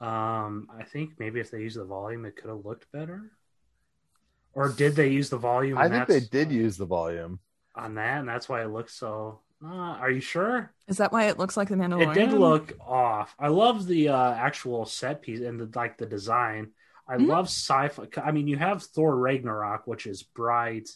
[0.00, 3.32] Um, I think maybe if they used the volume, it could have looked better.
[4.56, 5.76] Or did they use the volume?
[5.76, 7.40] I think they did use the volume
[7.74, 10.72] on that, and that's why it looks so uh, are you sure?
[10.88, 12.10] Is that why it looks like the Mandalorian?
[12.10, 13.34] It did look off.
[13.38, 16.72] I love the uh, actual set piece and the, like the design.
[17.08, 17.26] I mm-hmm.
[17.26, 18.06] love sci-fi.
[18.22, 20.88] I mean, you have Thor Ragnarok, which is bright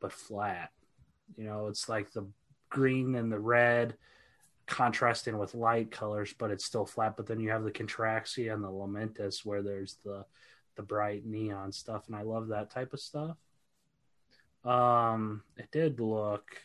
[0.00, 0.70] but flat.
[1.36, 2.26] You know, it's like the
[2.70, 3.96] green and the red
[4.66, 7.16] contrasting with light colors, but it's still flat.
[7.16, 10.24] But then you have the Contraxia and the Lamentis, where there's the
[10.76, 13.36] the bright neon stuff, and I love that type of stuff.
[14.64, 16.56] Um, it did look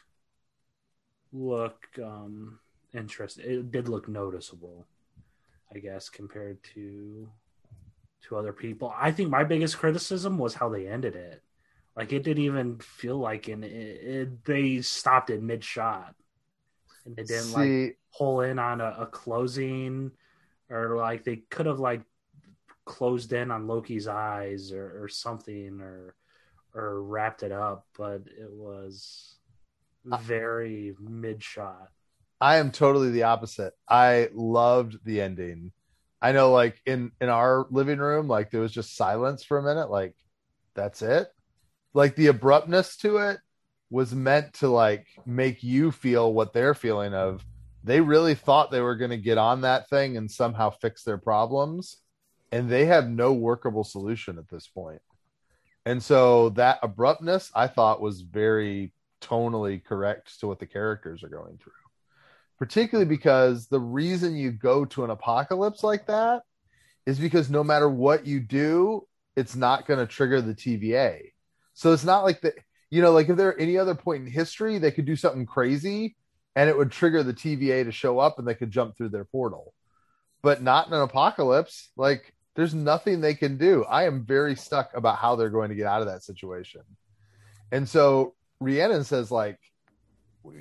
[1.31, 2.59] look um,
[2.93, 3.45] interesting.
[3.45, 4.85] It did look noticeable,
[5.73, 7.27] I guess, compared to
[8.23, 8.93] to other people.
[8.95, 11.41] I think my biggest criticism was how they ended it.
[11.95, 16.13] Like it didn't even feel like in it, it they stopped it mid shot,
[17.05, 20.11] and they didn't See, like pull in on a, a closing,
[20.69, 22.01] or like they could have like
[22.87, 26.15] closed in on Loki's eyes or, or something, or
[26.73, 29.35] or wrapped it up, but it was
[30.05, 31.89] very mid shot.
[32.39, 33.73] I am totally the opposite.
[33.89, 35.71] I loved the ending.
[36.21, 39.63] I know like in in our living room like there was just silence for a
[39.63, 40.15] minute like
[40.73, 41.27] that's it.
[41.93, 43.39] Like the abruptness to it
[43.89, 47.43] was meant to like make you feel what they're feeling of
[47.83, 51.17] they really thought they were going to get on that thing and somehow fix their
[51.17, 51.97] problems
[52.51, 55.01] and they have no workable solution at this point.
[55.85, 61.29] And so that abruptness I thought was very tonally correct to what the characters are
[61.29, 61.73] going through.
[62.59, 66.41] Particularly because the reason you go to an apocalypse like that
[67.05, 71.31] is because no matter what you do, it's not going to trigger the TVA.
[71.73, 72.53] So it's not like the
[72.89, 76.15] you know, like if there any other point in history, they could do something crazy
[76.55, 79.25] and it would trigger the TVA to show up and they could jump through their
[79.25, 79.73] portal.
[80.41, 81.89] But not in an apocalypse.
[81.97, 83.85] Like there's nothing they can do.
[83.85, 86.81] I am very stuck about how they're going to get out of that situation.
[87.71, 89.59] And so Rhiannon says like,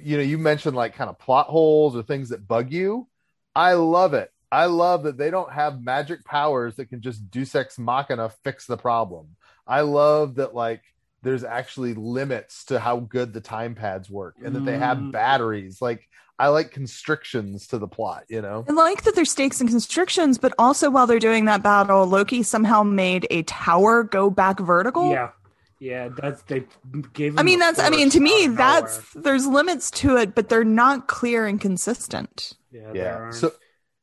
[0.02, 3.08] you know, you mentioned like kind of plot holes or things that bug you.
[3.54, 4.30] I love it.
[4.52, 8.66] I love that they don't have magic powers that can just deus ex machina fix
[8.66, 9.34] the problem.
[9.66, 10.82] I love that like
[11.22, 15.12] there's actually limits to how good the time pads work and that they have mm.
[15.12, 15.80] batteries.
[15.80, 16.06] Like
[16.38, 18.64] I like constrictions to the plot, you know.
[18.68, 22.42] I like that there's stakes and constrictions, but also while they're doing that battle, Loki
[22.42, 25.10] somehow made a tower go back vertical.
[25.10, 25.30] Yeah.
[25.78, 26.64] Yeah, that's they
[27.12, 27.38] gave.
[27.38, 27.78] I mean, that's.
[27.78, 32.54] I mean, to me, that's there's limits to it, but they're not clear and consistent.
[32.72, 32.92] Yeah.
[32.94, 33.30] yeah.
[33.30, 33.52] So,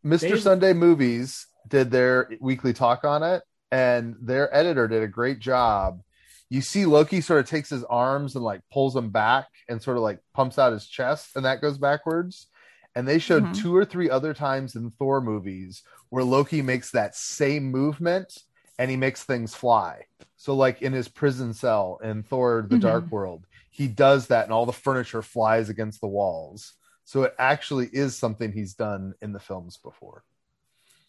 [0.06, 0.40] Mr.
[0.40, 6.04] Sunday Movies did their weekly talk on it, and their editor did a great job.
[6.54, 9.97] You see Loki sort of takes his arms and like pulls them back and sort
[9.97, 12.45] of like pumps out his chest, and that goes backwards.
[12.93, 13.56] And they showed Mhm.
[13.56, 18.32] two or three other times in Thor movies where Loki makes that same movement
[18.78, 20.04] and he makes things fly.
[20.36, 22.82] So, like in his prison cell in Thor: The Mhm.
[22.82, 26.74] Dark World, he does that, and all the furniture flies against the walls.
[27.04, 30.24] So it actually is something he's done in the films before.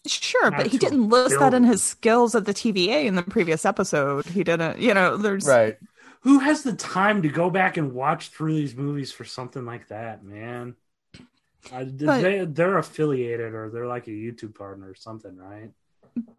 [0.07, 3.65] Sure, but he didn't list that in his skills at the TVA in the previous
[3.65, 4.27] episode.
[4.27, 5.79] He didn't, you know, there's Right.
[6.21, 9.89] Who has the time to go back and watch through these movies for something like
[9.89, 10.75] that, man?
[11.73, 15.71] Uh, But- they they're affiliated or they're like a YouTube partner or something, right?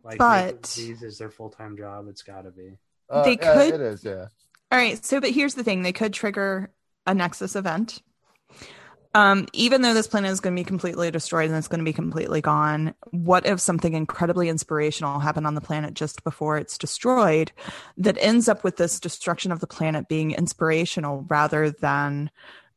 [0.03, 2.07] Like But- these is their full time job.
[2.07, 2.78] It's got to be.
[3.09, 4.28] Uh, They yeah, could- It is, yeah.
[4.72, 5.03] All right.
[5.03, 6.72] So, but here's the thing: they could trigger
[7.05, 8.01] a Nexus event.
[9.16, 11.86] Um, even though this planet is going to be completely destroyed and it's going to
[11.86, 16.78] be completely gone, what if something incredibly inspirational happened on the planet just before it's
[16.78, 17.53] destroyed
[17.95, 22.30] that ends up with this destruction of the planet being inspirational rather than,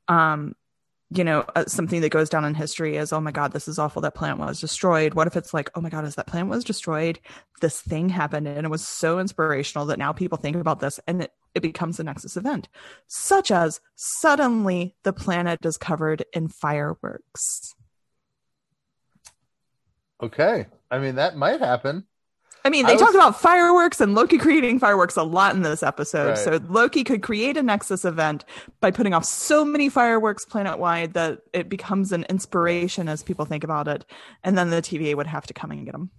[0.07, 0.55] um,
[1.11, 3.81] you know, uh, something that goes down in history as, oh my God, this is
[3.81, 4.01] awful.
[4.03, 5.15] That planet was destroyed.
[5.15, 7.19] What if it's like, oh my God, as that planet was destroyed,
[7.61, 11.23] this thing happened and it was so inspirational that now people think about this and
[11.23, 12.69] it, it becomes a Nexus event,
[13.07, 17.75] such as suddenly the planet is covered in fireworks.
[20.23, 20.67] Okay.
[20.91, 22.05] I mean, that might happen.
[22.65, 25.63] I mean, I they was- talked about fireworks and Loki creating fireworks a lot in
[25.63, 26.31] this episode.
[26.31, 26.39] Right.
[26.39, 28.45] So Loki could create a Nexus event
[28.81, 33.45] by putting off so many fireworks planet wide that it becomes an inspiration as people
[33.45, 34.05] think about it.
[34.43, 36.11] And then the TVA would have to come and get them.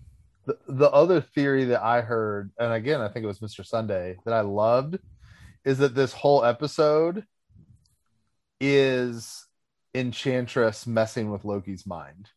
[0.45, 3.65] The, the other theory that I heard, and again, I think it was Mr.
[3.65, 4.97] Sunday that I loved,
[5.65, 7.25] is that this whole episode
[8.59, 9.45] is
[9.95, 12.29] Enchantress messing with Loki's mind.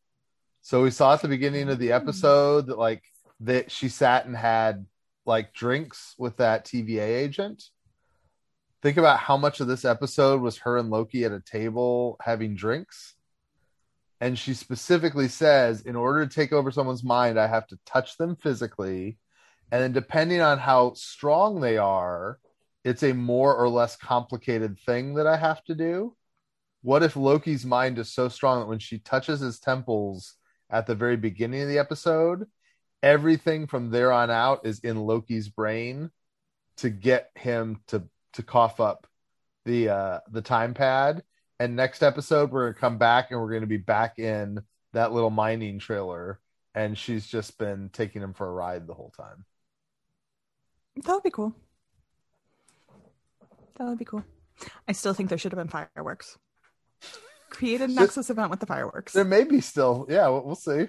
[0.62, 1.96] So we saw at the beginning of the mm.
[1.96, 3.02] episode that like
[3.40, 4.86] that she sat and had
[5.26, 7.64] like drinks with that TVA agent.
[8.80, 12.56] Think about how much of this episode was her and Loki at a table having
[12.56, 13.14] drinks.
[14.20, 18.16] And she specifically says, in order to take over someone's mind, I have to touch
[18.16, 19.18] them physically.
[19.72, 22.38] And then, depending on how strong they are,
[22.84, 26.16] it's a more or less complicated thing that I have to do.
[26.82, 30.34] What if Loki's mind is so strong that when she touches his temples
[30.68, 32.46] at the very beginning of the episode,
[33.02, 36.10] everything from there on out is in Loki's brain
[36.78, 38.02] to get him to
[38.32, 39.06] to cough up
[39.64, 41.22] the uh the time pad
[41.60, 44.60] and next episode we're gonna come back and we're gonna be back in
[44.92, 46.40] that little mining trailer
[46.74, 49.44] and she's just been taking him for a ride the whole time
[50.96, 51.54] That would be cool.
[53.82, 54.24] That would be cool.
[54.86, 56.38] I still think there should have been fireworks.
[57.50, 59.12] Create a Nexus event with the fireworks.
[59.12, 60.86] there may be still yeah we'll, we'll see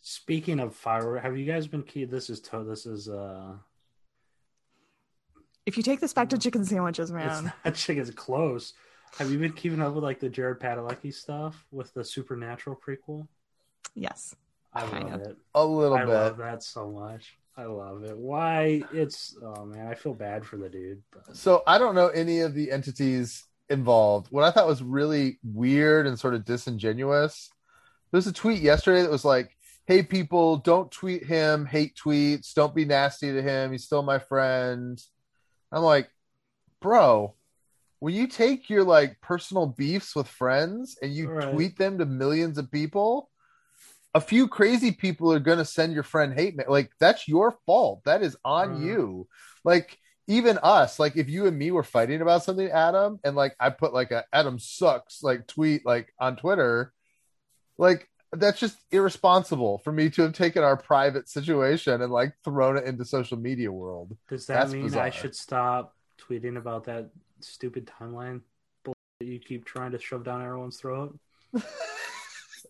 [0.00, 2.04] Speaking of fireworks, have you guys been key?
[2.06, 3.52] This is to, this is uh,
[5.64, 7.52] If you take this back to chicken sandwiches, it's man.
[7.64, 8.02] not chicken.
[8.02, 8.74] It's close.
[9.18, 13.26] Have you been keeping up with like the Jared Padalecki stuff with the Supernatural prequel?
[13.94, 14.34] Yes.
[14.72, 15.26] I Kind love of.
[15.28, 15.36] it.
[15.54, 17.36] a little I bit love that so much.
[17.58, 18.16] I love it.
[18.16, 18.82] Why?
[18.92, 21.02] It's oh man, I feel bad for the dude.
[21.10, 25.38] But so i don't know any of the entities involved what i thought was really
[25.44, 27.50] weird and sort of disingenuous
[28.10, 29.54] There was a tweet yesterday that was like
[29.86, 34.18] hey people don't tweet him hate tweets don't be nasty to him he's still my
[34.18, 35.02] friend
[35.70, 36.08] i'm like
[36.80, 37.34] bro
[37.98, 41.52] when you take your like personal beefs with friends and you Right.
[41.52, 43.27] tweet them to millions of people
[44.18, 47.56] a few crazy people are going to send your friend hate mail like that's your
[47.66, 48.84] fault that is on Mhm.
[48.86, 49.28] you
[49.64, 49.96] like
[50.26, 53.70] even us like if you and me were fighting about something adam and like i
[53.70, 56.92] put like a adam sucks like tweet like on twitter
[57.78, 62.76] like that's just irresponsible for me to have taken our private situation and like thrown
[62.76, 65.04] it into social media world does that That's mean bizarre.
[65.04, 67.10] I should stop tweeting about that
[67.40, 68.40] stupid timeline
[68.84, 71.16] bull that you keep trying to shove down everyone's throat?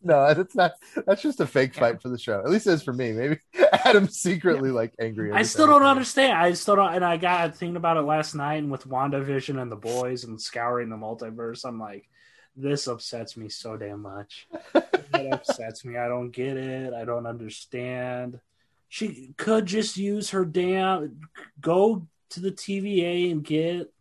[0.03, 0.73] no that's not
[1.07, 3.39] that's just a fake fight for the show at least it is for me maybe
[3.85, 6.33] adam's secretly like angry I still don't understand.
[6.37, 9.71] I still don't, and I got thinking about it last night, and with WandaVision and
[9.71, 12.09] the boys and scouring the multiverse, I'm like,
[12.57, 14.49] this upsets me so damn much.
[14.75, 15.97] it upsets me.
[15.97, 16.93] I don't get it.
[16.93, 18.41] I don't understand.
[18.89, 21.21] She could just use her damn
[21.61, 23.93] go to the TVA and get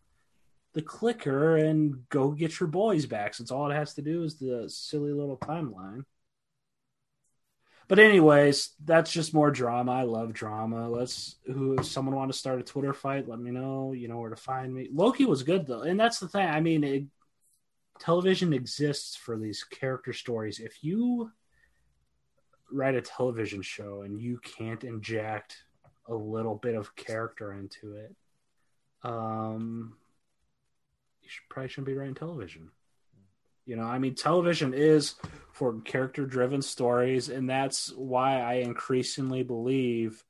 [0.77, 3.33] the clicker and go get your boys back.
[3.33, 6.03] Since all it has to do is the silly little timeline.
[7.87, 9.91] But anyways, that's just more drama.
[9.91, 10.87] I love drama.
[10.87, 13.93] Let's who if someone want to start a Twitter fight, let me know.
[13.93, 14.87] You know where to find me.
[14.93, 16.47] Loki was good though, and that's the thing.
[16.47, 17.05] I mean, it,
[17.99, 20.59] television exists for these character stories.
[20.59, 21.31] If you
[22.71, 25.63] write a television show and you can't inject
[26.07, 28.15] a little bit of character into it,
[29.01, 29.95] um,
[31.27, 32.69] you should, probably shouldn't be writing television.
[33.65, 35.15] You know, I mean, television is
[35.51, 40.23] for character driven stories, and that's why I increasingly believe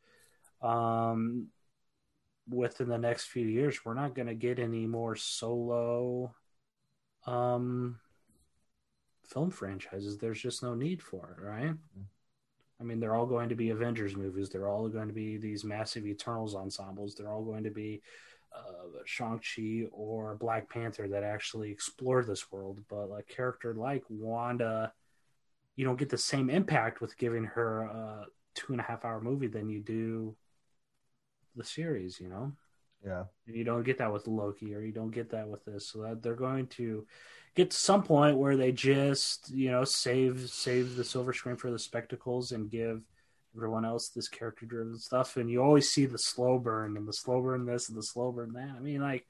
[0.63, 1.49] um,
[2.49, 6.33] within the next few years, we're not going to get any more solo
[7.27, 7.99] um,
[9.23, 10.17] film franchises.
[10.17, 11.75] There's just no need for it, right?
[12.79, 14.49] I mean, they're all going to be Avengers movies.
[14.49, 17.13] They're all going to be these massive Eternals ensembles.
[17.13, 18.01] They're all going to be
[18.55, 22.79] uh, Shang-Chi or Black Panther that actually explore this world.
[22.89, 24.93] But a character like Wanda,
[25.75, 28.25] you don't get the same impact with giving her a
[28.55, 30.35] two and a half hour movie than you do
[31.55, 32.51] the series, you know?
[33.05, 33.25] Yeah.
[33.45, 35.87] And you don't get that with Loki or you don't get that with this.
[35.87, 37.05] So that they're going to
[37.55, 41.71] get to some point where they just, you know, save save the silver screen for
[41.71, 43.01] the spectacles and give
[43.57, 45.35] everyone else this character driven stuff.
[45.37, 48.31] And you always see the slow burn and the slow burn this and the slow
[48.31, 48.75] burn that.
[48.77, 49.25] I mean, like,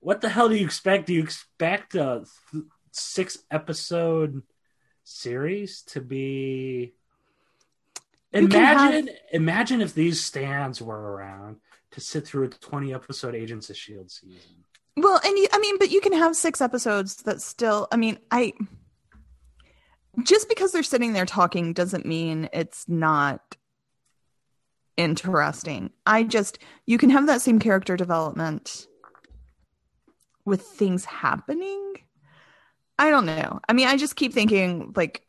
[0.00, 1.06] what the hell do you expect?
[1.06, 4.42] Do you expect a th- six episode
[5.04, 6.94] series to be
[8.32, 11.56] can have- Imagine, imagine if these stands were around
[11.92, 14.64] to sit through a twenty episode Agents of Shield season.
[14.96, 18.18] Well, and you, I mean, but you can have six episodes that still, I mean,
[18.30, 18.52] I
[20.22, 23.56] just because they're sitting there talking doesn't mean it's not
[24.96, 25.90] interesting.
[26.06, 28.86] I just, you can have that same character development
[30.44, 31.94] with things happening.
[32.98, 33.60] I don't know.
[33.68, 35.26] I mean, I just keep thinking like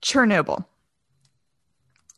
[0.00, 0.64] Chernobyl.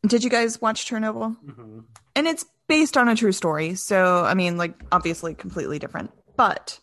[0.06, 1.36] Did you guys watch Chernobyl?
[1.44, 1.80] Mm-hmm.
[2.16, 6.78] and it's based on a true story so i mean like obviously completely different but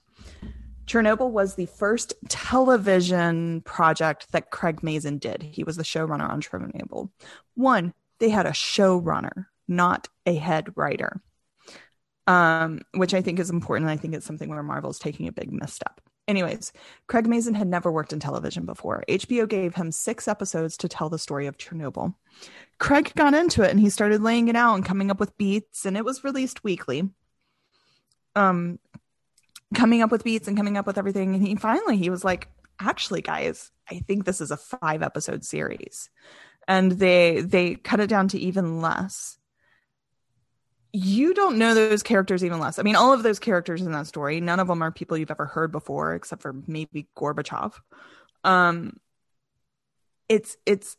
[0.88, 5.44] chernobyl was the first television project that craig mazin did.
[5.44, 7.10] He was the showrunner on chernobyl.
[7.56, 11.22] One they had a showrunner not a head writer
[12.26, 13.90] um, which i think is important.
[13.90, 16.02] I think it's something where marvel's taking a big misstep.
[16.28, 16.74] Anyways
[17.08, 19.04] craig mazin had never worked in television before.
[19.08, 22.16] Hbo gave him six episodes to tell the story of chernobyl.
[22.80, 25.86] Craig got into it and he started laying it out and coming up with beats.
[25.86, 27.10] And it was released weekly.
[28.36, 28.80] Um
[29.76, 32.50] coming up with beats and coming up with everything and he finally he was like,
[32.80, 36.10] "Actually, guys, I think this is a 5 episode series."
[36.68, 39.38] And they they cut it down to even less.
[40.94, 42.80] You don't know those characters even less.
[42.80, 45.32] I mean, all of those characters in that story, none of them are people you've
[45.32, 47.74] ever heard before except for maybe Gorbachev.
[48.44, 48.98] Um
[50.30, 50.98] it's it's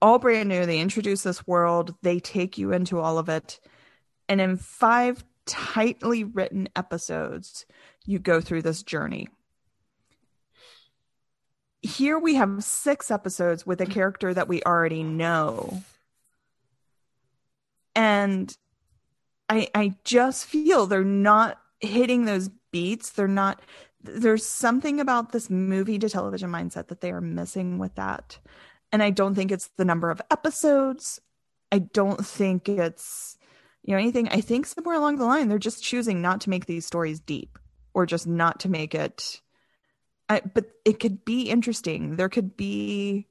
[0.00, 0.66] all brand new.
[0.66, 3.60] They introduce this world, they take you into all of it.
[4.28, 7.66] And in five tightly written episodes,
[8.06, 9.28] you go through this journey.
[11.82, 15.82] Here we have six episodes with a character that we already know.
[17.94, 18.56] And
[19.48, 23.10] I I just feel they're not hitting those beats.
[23.10, 23.60] They're not
[24.02, 28.38] there's something about this movie to television mindset that they are missing with that.
[28.92, 31.20] And I don't think it's the number of episodes.
[31.72, 33.36] I don't think it's
[33.82, 34.28] you know anything.
[34.30, 37.58] I think somewhere along the line they're just choosing not to make these stories deep
[37.94, 39.40] or just not to make it
[40.28, 42.16] I, but it could be interesting.
[42.16, 43.28] There could be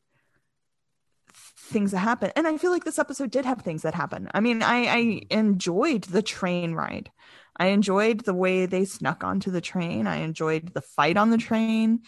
[1.33, 2.31] things that happen.
[2.35, 4.29] And I feel like this episode did have things that happen.
[4.33, 7.11] I mean, I, I enjoyed the train ride.
[7.57, 10.07] I enjoyed the way they snuck onto the train.
[10.07, 12.01] I enjoyed the fight on the train.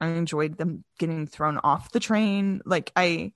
[0.00, 2.60] I enjoyed them getting thrown off the train.
[2.64, 3.32] Like I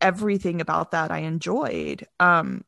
[0.00, 2.06] everything about that I enjoyed.
[2.20, 2.64] Um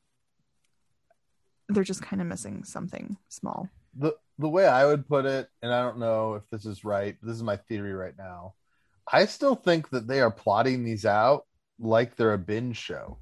[1.68, 3.68] they're just kind of missing something small.
[3.94, 7.16] the the way I would put it, and I don't know if this is right.
[7.22, 8.55] This is my theory right now.
[9.11, 11.45] I still think that they are plotting these out
[11.80, 13.18] like they're a binge show.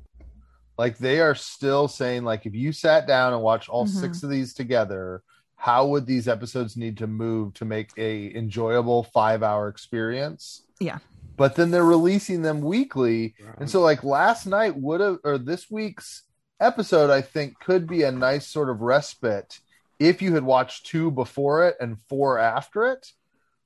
[0.78, 4.00] Like they are still saying, like, if you sat down and watched all Mhm.
[4.00, 5.22] six of these together,
[5.54, 10.66] how would these episodes need to move to make a enjoyable five hour experience?
[10.80, 10.98] Yeah.
[11.36, 13.34] But then they're releasing them weekly.
[13.58, 16.24] And so, like last night would have, or this week's
[16.60, 19.60] episode, I think could be a nice sort of respite
[19.98, 23.12] if you had watched two before it and four after it.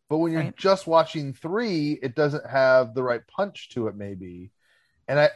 [0.09, 0.57] But when you're Right.
[0.57, 4.53] just watching three, it doesn't have the right punch to it, maybe.
[5.09, 5.31] And I,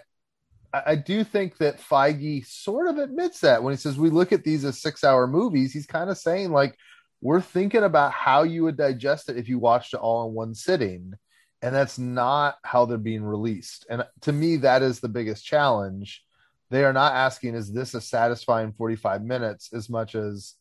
[0.72, 4.32] I I do think that Feige sort of admits that when he says we look
[4.32, 6.76] at these as six hour movies, he's kind of saying like
[7.20, 10.54] we're thinking about how you would digest it if you watched it all in one
[10.54, 11.14] sitting.
[11.62, 13.86] And that's not how they're being released.
[13.88, 16.22] And to me, that is the biggest challenge.
[16.70, 20.54] They are not asking, is this a satisfying 45 minutes as much as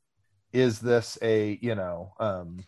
[0.53, 2.63] is this a, you know, um,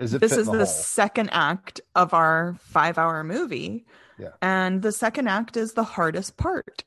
[0.00, 3.86] is it this is the, the second act of our five hour movie.
[4.18, 4.30] Yeah.
[4.40, 6.84] And the second act is the hardest part.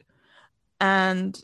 [0.82, 1.42] And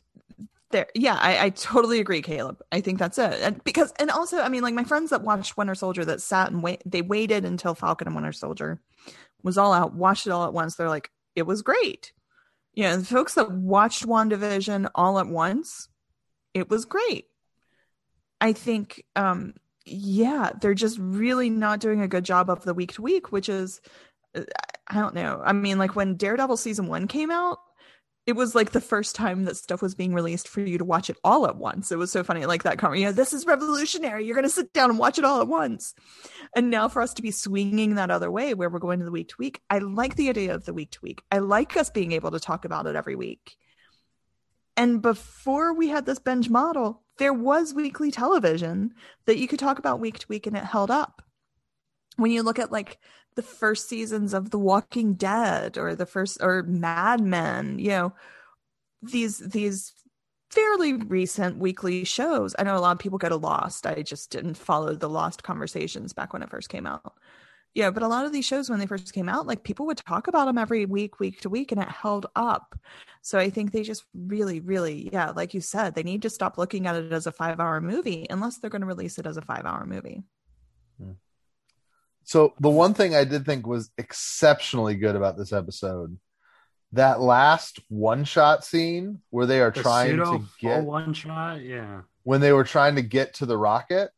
[0.72, 4.40] there yeah I, I totally agree caleb i think that's it and because and also
[4.40, 7.46] i mean like my friends that watched winter soldier that sat and wait they waited
[7.46, 8.82] until falcon and winter soldier
[9.44, 12.14] was all out watched it all at once they're like it was great
[12.74, 15.90] you know the folks that watched wandavision all at once
[16.54, 17.26] it was great
[18.42, 19.54] i think um
[19.86, 23.48] yeah they're just really not doing a good job of the week to week which
[23.48, 23.82] is
[24.36, 24.42] uh,
[24.88, 27.58] i don't know i mean like when daredevil season one came out
[28.28, 31.10] it was like the first time that stuff was being released for you to watch
[31.10, 31.92] it all at once.
[31.92, 33.00] It was so funny, like that comment.
[33.00, 34.26] You know, this is revolutionary.
[34.26, 35.96] You're going to sit down and watch it all at once.
[36.56, 39.12] And now for us to be swinging that other way, where we're going to the
[39.12, 41.24] week to week, I like the idea of the week to week.
[41.32, 43.56] I like us being able to talk about it every week.
[44.78, 48.96] And before we had this binge model, there was weekly television
[49.28, 51.22] that you could talk about week to week, and it held up.
[52.16, 52.98] When you look at like
[53.36, 58.14] the first seasons of The Walking Dead or the first or Mad Men, you know,
[59.04, 59.94] these these
[60.50, 62.56] fairly recent weekly shows.
[62.58, 63.86] I know a lot of people go to Lost.
[63.86, 67.14] I just didn't follow the Lost conversations back when it first came out.
[67.74, 69.98] Yeah, but a lot of these shows when they first came out, like people would
[69.98, 72.78] talk about them every week, week to week, and it held up.
[73.22, 76.58] So I think they just really, really, yeah, like you said, they need to stop
[76.58, 79.38] looking at it as a five hour movie unless they're going to release it as
[79.38, 80.24] a five hour movie.
[80.98, 81.12] Hmm.
[82.24, 86.18] So the one thing I did think was exceptionally good about this episode,
[86.92, 91.62] that last one shot scene where they are The trying to get one shot.
[91.62, 92.02] Yeah.
[92.24, 94.12] when they were trying to get to the rocket.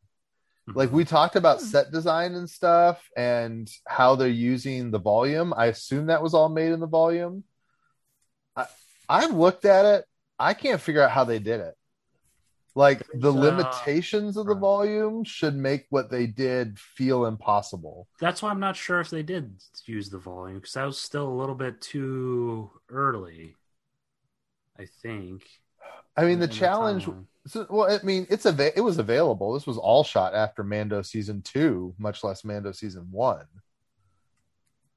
[0.66, 1.66] Like we talked about Hmm.
[1.66, 5.52] set design and stuff and how they're using the volume.
[5.56, 7.44] I assume that was all made in the volume.
[8.56, 8.66] I
[9.08, 10.06] I've looked at it.
[10.38, 11.74] I can't figure out how they did it.
[12.74, 14.60] Like the So- limitations of the Right.
[14.60, 18.08] volume should make what they did feel impossible.
[18.18, 21.28] That's why I'm not sure if they did use the volume because that was still
[21.28, 23.54] a little bit too early.
[24.78, 25.44] I think.
[26.16, 27.08] I mean, the challenge.
[27.46, 29.52] So, well, I mean, it's a it was available.
[29.52, 33.46] This was all shot after Mando season two, much less Mando season one.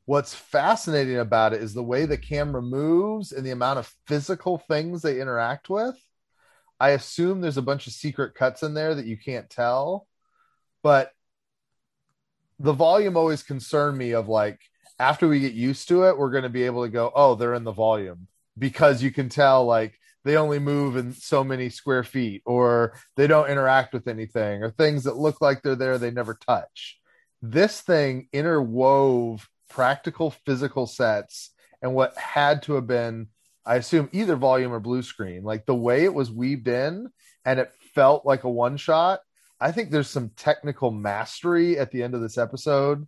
[0.06, 4.58] What's fascinating about it is the way the camera moves and the amount of physical
[4.58, 5.96] things they interact with.
[6.80, 10.08] I assume there's a bunch of secret cuts in there that you can't tell,
[10.84, 11.12] but
[12.60, 14.62] the volume always concerned me of like
[15.00, 17.54] after we get used to it, we're going to be able to go, oh, they're
[17.54, 22.04] in the volume because you can tell like they only move in so many square
[22.04, 26.12] feet or they don't interact with anything or things that look like they're there they
[26.12, 27.00] never touch.
[27.42, 31.52] This thing interwove practical physical sets
[31.82, 33.28] and what had to have been
[33.66, 35.44] i assume either volume or blue screen.
[35.44, 37.10] Like the way it was weaved in
[37.46, 39.22] and it felt like a one shot
[39.60, 43.08] i think there's some technical mastery at the end of this episode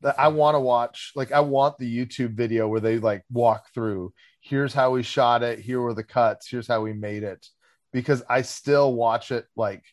[0.00, 3.66] that i want to watch like i want the youtube video where they like walk
[3.74, 7.46] through here's how we shot it here were the cuts here's how we made it
[7.92, 9.84] because i still watch it like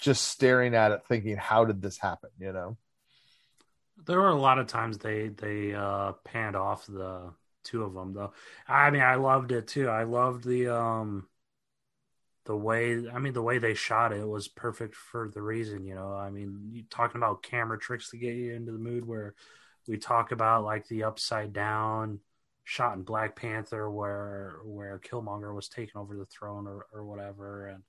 [0.00, 2.76] just staring at it thinking how did this happen you know
[4.06, 8.14] There were a lot of times they they uh panned off the two of them
[8.14, 8.32] though.
[8.66, 9.88] I mean, I loved it too.
[9.88, 11.28] I loved the um
[12.50, 15.94] the way I mean the way they shot it was perfect for the reason, you
[15.94, 16.14] know.
[16.14, 19.36] I mean, talking about camera tricks to get you into the mood where
[19.86, 22.18] we talk about like the upside down
[22.64, 27.68] shot in Black Panther where where Killmonger was taking over the throne or, or whatever
[27.68, 27.84] and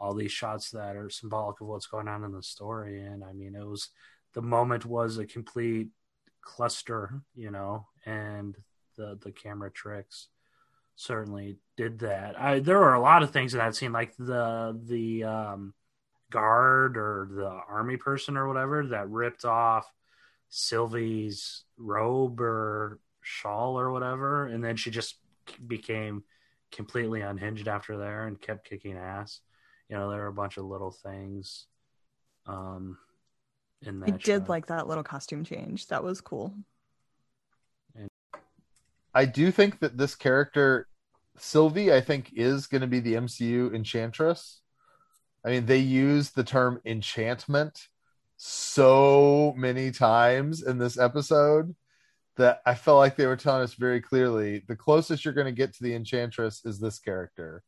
[0.00, 3.32] all these shots that are symbolic of what's going on in the story and I
[3.32, 3.90] mean it was
[4.34, 5.90] the moment was a complete
[6.40, 8.56] cluster, you know, and
[8.96, 10.26] the the camera tricks
[10.96, 12.40] certainly did that.
[12.40, 15.74] I there were a lot of things that I've seen, like the the um,
[16.30, 19.90] guard or the army person or whatever that ripped off
[20.48, 25.16] Sylvie's robe or shawl or whatever, and then she just
[25.66, 26.24] became
[26.70, 29.40] completely unhinged after there and kept kicking ass.
[29.88, 31.66] You know, there were a bunch of little things.
[32.46, 32.98] Um,
[33.82, 34.48] in that I did shot.
[34.48, 35.88] like that little costume change.
[35.88, 36.54] That was cool.
[39.14, 40.88] I do think that this character
[41.36, 44.60] sylvie i think is going to be the mcu enchantress.
[45.44, 47.88] I mean they use the term enchantment
[48.36, 51.74] so many times in this episode
[52.36, 55.52] that i felt like they were telling us very clearly the closest you're going to
[55.52, 57.62] get to the enchantress is this character.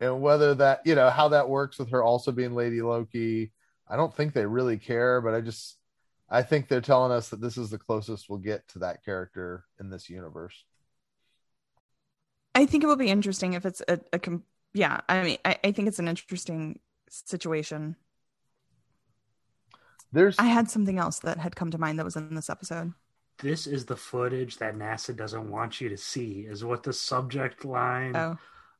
[0.00, 3.52] And whether that you know how that works with her also being lady loki
[3.88, 5.78] i don't think they really care but i just
[6.28, 9.64] i think they're telling us that this is the closest we'll get to that character
[9.80, 10.64] in this universe
[12.56, 14.44] I think it will be interesting if it's a, a com-
[14.74, 15.00] yeah.
[15.08, 16.80] I mean, I, I think it's an interesting
[17.10, 17.96] situation.
[20.12, 22.92] there's I had something else that had come to mind that was in this episode.
[23.42, 27.64] this is the footage that NASA doesn't want you to see, is what the subject
[27.64, 28.38] line Oh,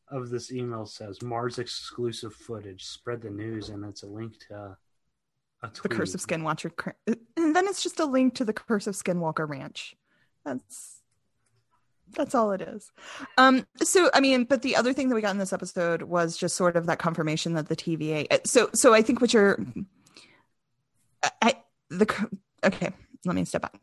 [0.08, 2.84] of this email says Mars exclusive footage.
[2.84, 4.76] Spread the news, and it's a link to
[5.62, 5.82] a tweet.
[5.90, 7.16] The Curse of Skinwalker, cur- and
[7.56, 9.94] then it's just a link to the Curse of Skinwalker Ranch.
[10.44, 10.95] That's
[12.14, 12.90] that's all it is.
[13.38, 16.36] Um, so I mean, but the other thing that we got in this episode was
[16.36, 18.26] just sort of that confirmation that the TVA.
[18.30, 19.58] uh, So so I think what you're,
[21.22, 21.54] I, I
[21.90, 22.28] the
[22.64, 22.90] okay.
[23.24, 23.74] Let me step back.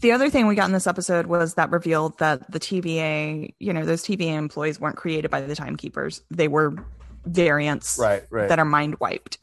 [0.00, 3.72] The other thing we got in this episode was that revealed that the TVA, you
[3.72, 6.22] know, those TVA employees weren't created by the timekeepers.
[6.30, 6.74] They were
[7.24, 8.48] variants Right, right.
[8.48, 9.38] that are mind wiped.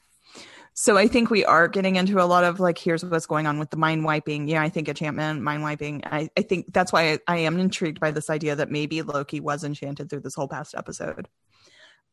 [0.82, 3.60] So I think we are getting into a lot of like, here's what's going on
[3.60, 4.48] with the mind wiping.
[4.48, 6.02] Yeah, I think enchantment, mind wiping.
[6.08, 9.40] I, I think that's why I, I am intrigued by this idea that maybe Loki
[9.40, 11.30] was enchanted through this whole past episode.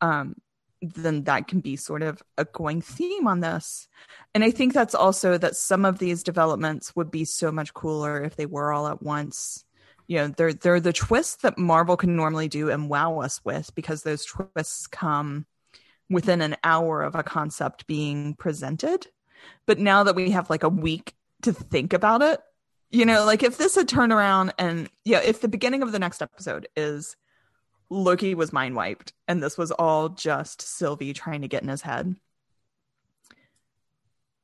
[0.03, 0.35] Um,
[0.83, 3.89] then that can be sort of a going theme on this.
[4.35, 8.23] And I think that's also that some of these developments would be so much cooler
[8.23, 9.65] if they were all at once.
[10.09, 13.75] You know, they're they're the twists that Marvel can normally do and wow us with
[13.75, 15.47] because those twists come
[16.11, 19.07] within an hour of a concept being presented.
[19.67, 22.41] But now that we have like a week to think about it,
[22.91, 25.99] you know, like if this had turned around and yeah, if the beginning of the
[25.99, 27.17] next episode is
[27.91, 31.83] Loki was mind wiped and this was all just Sylvie trying to get in his
[31.83, 32.17] head,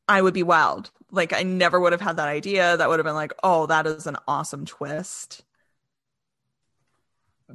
[0.07, 0.91] I would be wild.
[1.11, 2.77] Like I never would have had that idea.
[2.77, 5.43] That would have been like, oh, that is an awesome twist.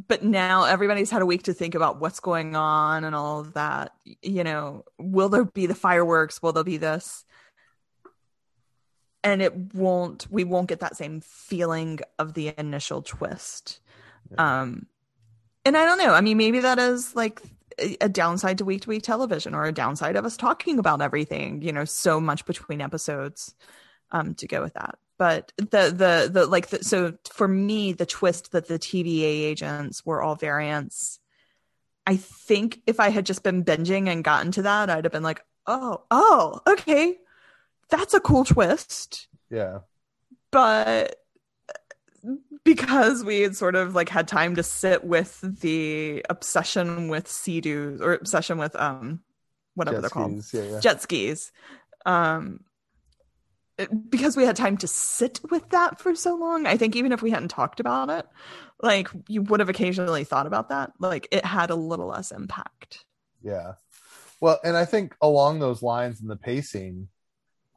[0.07, 3.53] But now everybody's had a week to think about what's going on and all of
[3.53, 3.93] that.
[4.21, 6.41] You know, will there be the fireworks?
[6.41, 7.25] Will there be this?
[9.23, 13.79] And it won't, we won't get that same feeling of the initial twist.
[14.37, 14.85] Um,
[15.65, 16.13] and I don't know.
[16.13, 17.41] I mean, maybe that is like
[17.79, 21.01] a a downside to week to week television or a downside of us talking about
[21.01, 23.55] everything, you know, so much between episodes
[24.11, 24.97] um, to go with that.
[25.19, 30.03] But the, the, the, like, the, so for me, the twist that the TVA agents
[30.03, 31.19] were all variants,
[32.07, 35.21] I think if I had just been binging and gotten to that, I'd have been
[35.21, 37.17] like, oh, oh, okay.
[37.89, 39.79] That's a cool twist yeah.
[40.51, 41.15] but
[42.63, 47.61] because we had sort of like had time to sit with the obsession with sea
[47.99, 49.21] or obsession with um
[49.75, 50.79] whatever Jet they're called Yeah, yeah.
[50.79, 51.51] jet skis
[52.05, 52.61] um
[54.09, 57.21] because we had time to sit with that for so long i think even if
[57.21, 58.25] we hadn't talked about it
[58.81, 63.05] like you would have occasionally thought about that like it had a little less impact
[63.41, 63.73] Yeah.
[64.41, 67.09] Well, and I think along those lines in the pacing,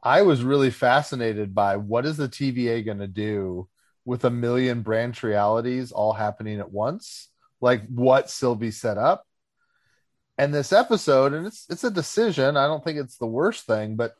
[0.01, 3.67] I was really fascinated by what is the TVA going to do
[4.05, 7.29] with a million branch realities all happening at once,
[7.61, 9.25] like what Sylvie set up.
[10.37, 12.57] And this episode, and it's it's a decision.
[12.57, 14.15] I don't think it's the worst thing, but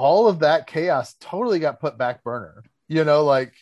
[0.00, 2.62] all of that chaos totally got put back burner.
[2.88, 3.54] You know, like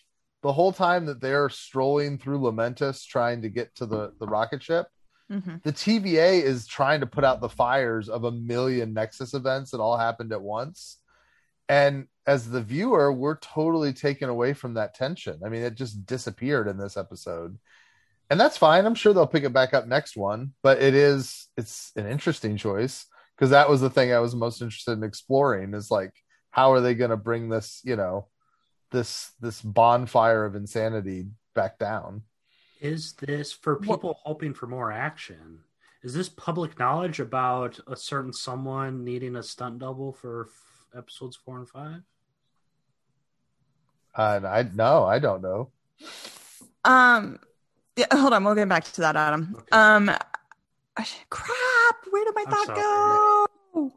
[0.43, 4.63] the whole time that they're strolling through Lamentis trying to get to the the rocket
[4.63, 4.87] ship,
[5.31, 5.63] Mhm.
[5.63, 9.81] the TVA is trying to put out the fires of a million Nexus events that
[9.81, 10.99] all happened at once.
[11.69, 15.41] And as the viewer, we're totally taken away from that tension.
[15.45, 17.59] I mean, it just disappeared in this episode.
[18.31, 18.87] And that's fine.
[18.87, 22.57] I'm sure they'll pick it back up next one, but it is it's an interesting
[22.57, 26.15] choice because that was the thing I was most interested in exploring is like
[26.51, 28.27] how are they going to bring this, you know,
[28.91, 32.23] this this bonfire of insanity back down?
[32.81, 35.61] Is this for What- people hoping for more action?
[36.03, 41.35] Is this public knowledge about a certain someone needing a stunt double for f- episodes
[41.37, 42.03] four and five?
[44.17, 45.71] And I no, I don't know.
[46.85, 47.39] Um,
[47.97, 49.55] yeah, hold on, we'll get back to that, Adam.
[49.59, 49.67] Okay.
[49.73, 50.07] Um,
[51.31, 52.81] crap, where did my I'm thought sorry.
[52.81, 53.93] go?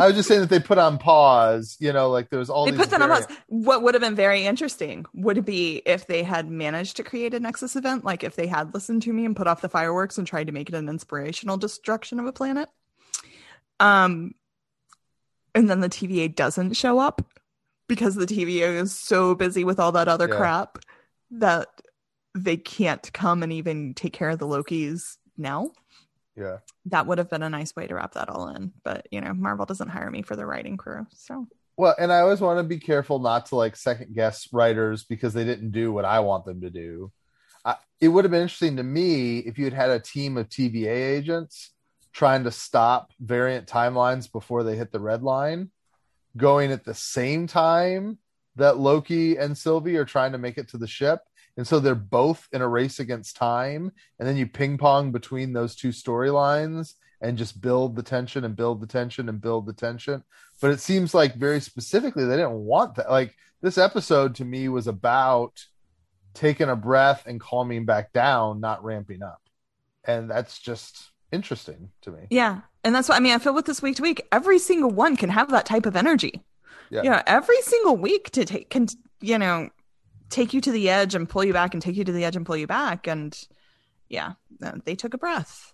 [0.00, 2.70] I was just saying that they put on pause, you know, like there's all They
[2.70, 3.26] these put that on pause.
[3.48, 7.40] What would have been very interesting would be if they had managed to create a
[7.40, 10.26] Nexus event, like if they had listened to me and put off the fireworks and
[10.26, 12.68] tried to make it an inspirational destruction of a planet.
[13.80, 14.34] Um,
[15.54, 17.22] and then the TVA doesn't show up
[17.88, 20.36] because the TVA is so busy with all that other Yeah.
[20.36, 20.78] crap
[21.32, 21.68] that
[22.34, 25.72] they can't come and even take care of the Lokis now.
[26.36, 26.58] Yeah.
[26.86, 28.72] That would have been a nice way to wrap that all in.
[28.84, 32.20] But you know, Marvel doesn't hire me for the writing crew, so Well, and I
[32.20, 35.92] always want to be careful not to like second guess writers because they didn't do
[35.92, 37.12] what I want them to do.
[37.64, 40.48] I, it would have been interesting to me if you had had a team of
[40.48, 41.70] TVA agents
[42.12, 45.70] trying to stop variant timelines before they hit the red line,
[46.36, 48.18] going at the same time
[48.56, 51.20] that Loki and Sylvie are trying to make it to the ship.
[51.56, 53.92] And so they're both in a race against time.
[54.18, 58.56] And then you ping pong between those two storylines and just build the tension and
[58.56, 60.24] build the tension and build the tension.
[60.60, 63.10] But it seems like very specifically they didn't want that.
[63.10, 65.64] Like this episode to me was about
[66.34, 69.40] taking a breath and calming back down, not ramping up.
[70.04, 72.20] And that's just interesting to me.
[72.30, 72.62] Yeah.
[72.82, 73.34] And that's what I mean.
[73.34, 75.96] I feel with this week to week, every single one can have that type of
[75.96, 76.42] energy.
[76.90, 77.02] Yeah.
[77.04, 77.22] Yeah.
[77.26, 78.86] every single week to take, can,
[79.20, 79.70] you know,
[80.32, 82.34] take you to the edge and pull you back and take you to the edge
[82.34, 83.06] and pull you back.
[83.06, 83.38] And
[84.08, 84.32] yeah,
[84.84, 85.72] they took a breath.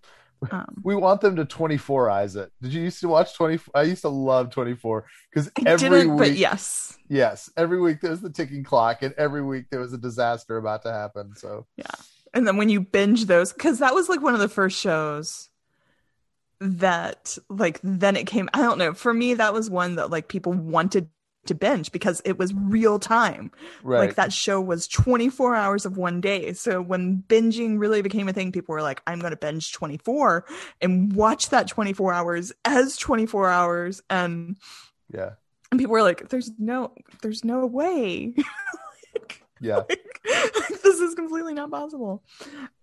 [0.50, 2.52] Um, We want them to 24 eyes it.
[2.62, 3.58] Did you used to watch 20?
[3.74, 6.96] I used to love 24 because every didn't, week, but yes.
[7.08, 10.82] yes, every week there's the ticking clock, and every week there was a disaster about
[10.82, 11.34] to happen.
[11.34, 11.86] So Yeah.
[12.34, 15.48] And then when you binge those, because that was like one of the first shows
[16.60, 18.48] that, like, then it came.
[18.52, 18.92] I don't know.
[18.92, 21.08] For me, that was one that like people wanted
[21.48, 23.50] to binge because it was real time.
[23.82, 26.52] right, Like that show was 24 hours of one day.
[26.52, 30.44] So when binging really became a thing, people were like, I'm going to binge 24
[30.80, 34.02] and watch that 24 hours as 24 hours.
[34.08, 34.56] And,
[35.12, 35.32] yeah,
[35.70, 36.92] and people were like, there's no,
[37.22, 38.34] there's no way.
[39.60, 42.22] yeah, like, this is completely not possible.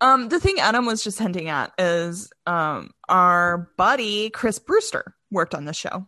[0.01, 5.55] Um, the thing Adam was just hinting at is um, our buddy Chris Brewster worked
[5.55, 6.07] on this show.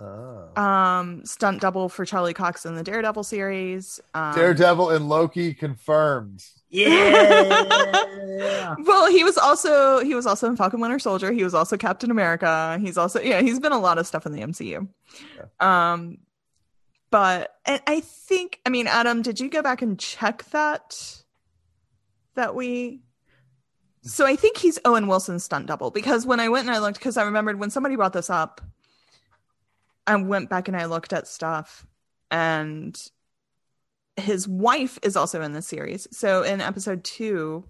[0.00, 0.60] Oh.
[0.60, 4.00] Um, stunt double for Charlie Cox in the Daredevil series.
[4.14, 6.44] Um, Daredevil and Loki confirmed.
[6.70, 8.74] Yeah.
[8.84, 11.32] Well, he was also he was also in Falcon Winter Soldier.
[11.32, 12.78] He was also Captain America.
[12.80, 14.88] He's also yeah, he's been a lot of stuff in the MCU.
[15.60, 16.18] Um
[17.10, 21.22] but and I think I mean Adam, did you go back and check that
[22.34, 23.02] that we
[24.02, 27.00] So I think he's Owen Wilson's stunt double because when I went and I looked
[27.00, 28.60] cuz I remembered when somebody brought this up
[30.06, 31.86] I went back and I looked at stuff
[32.30, 33.00] and
[34.16, 36.06] his wife is also in the series.
[36.12, 37.64] So in episode 2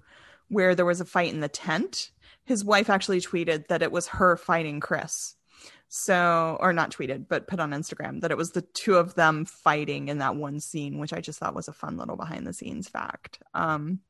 [0.49, 2.11] where there was a fight in the tent,
[2.45, 5.37] his wife actually tweeted that it was her fighting Chris.
[5.89, 9.45] So, or not tweeted, but put on Instagram that it was the two of them
[9.45, 12.53] fighting in that one scene, which I just thought was a fun little behind the
[12.53, 13.39] scenes fact.
[13.55, 14.01] Um,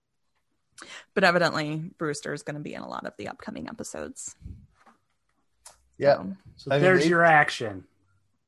[1.13, 4.35] but evidently, Brewster is going to be in a lot of the upcoming episodes.
[5.99, 7.85] Yeah, So, So I mean, there's they- your action.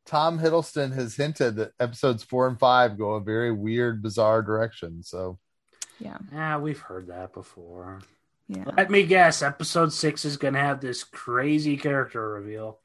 [0.07, 5.03] Tom Hiddleston has hinted that episodes four and five go a very weird, bizarre direction.
[5.03, 5.39] So
[5.99, 8.01] yeah, Ah, we've heard that before.
[8.49, 8.65] yeah.
[8.77, 12.79] Let me guess, episode six is gonna have this crazy character reveal.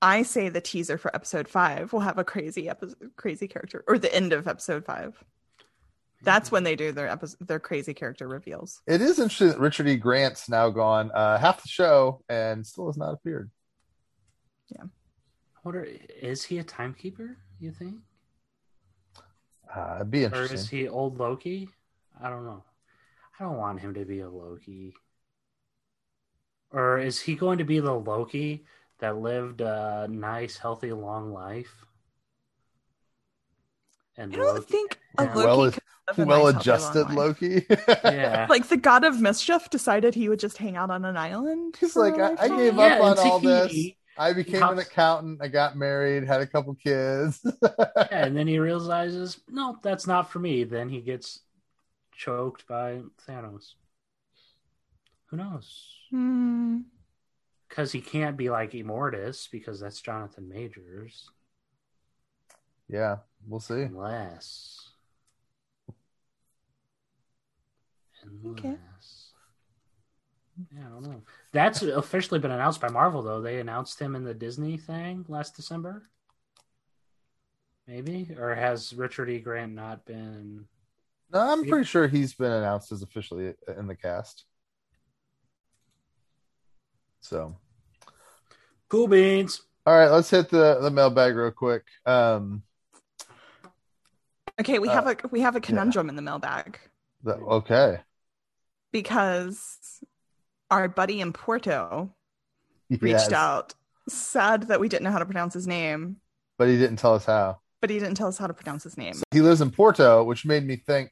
[0.00, 3.98] I say the teaser for episode five will have a crazy episode, crazy character, or
[3.98, 5.22] the end of episode five.
[6.22, 8.80] That's when they do their episode, their crazy character reveals.
[8.86, 9.96] it is interesting that Richard E.
[9.96, 13.50] Grant's now gone uh, half the show and still has not appeared.
[14.76, 15.86] I wonder,
[16.22, 17.36] is he a timekeeper?
[17.60, 17.96] You think,
[19.74, 20.56] Uh, it'd be interesting.
[20.56, 21.68] or is he old Loki?
[22.22, 22.62] I don't know.
[23.38, 24.94] I don't want him to be a Loki.
[26.70, 28.64] Or is he going to be the Loki
[28.98, 31.84] that lived a nice, healthy, long life?
[34.16, 35.34] And I don't Loki- think a Yeah.
[35.34, 35.82] Loki Well- could
[36.16, 37.42] live a nice, well healthy, adjusted long life.
[37.42, 37.66] Loki.
[38.04, 41.76] yeah, Like the god of mischief decided he would just hang out on an island.
[41.78, 42.56] He's like, I- I lifetime?
[42.56, 43.72] gave yeah, up on and all this.
[44.18, 44.30] Tahiti.
[44.30, 45.40] I became an accountant.
[45.42, 47.40] I got married, had a couple kids.
[48.10, 50.64] Yeah, and then he realizes, no, that's not for me.
[50.64, 51.40] Then he gets
[52.12, 53.74] choked by Thanos.
[55.26, 56.08] Who knows?
[56.10, 56.80] Hmm.
[57.68, 61.30] Because he can't be like Immortus because that's Jonathan Majors.
[62.88, 63.82] yeah, we'll see.
[63.82, 64.90] Unless.
[68.22, 68.58] Unless.
[68.58, 68.76] Okay.
[70.74, 71.22] Yeah, I don't know.
[71.52, 73.40] That's officially been announced by Marvel, though.
[73.40, 76.08] They announced him in the Disney thing last December.
[77.86, 78.36] Maybe?
[78.38, 79.38] Or has Richard E.
[79.38, 80.66] Grant not been.
[81.32, 84.44] No, I'm pretty sure he's been announced as officially in the cast.
[87.20, 87.56] So,
[88.88, 89.62] Cool beans.
[89.86, 91.84] all right, let's hit the the mailbag real quick.
[92.06, 92.62] Um,
[94.60, 96.78] Okay, we Uh, have a we have a conundrum in the mailbag
[97.22, 98.00] the, okay,
[98.92, 100.02] because
[100.70, 102.14] our buddy in Porto
[102.90, 103.74] reached Yes, out,
[104.08, 106.16] sad that we didn't know how to pronounce his name,
[106.58, 107.58] but he didn't tell us how.
[107.80, 109.14] but he didn't tell us how to pronounce his name.
[109.30, 111.10] He lives in Porto, which made me think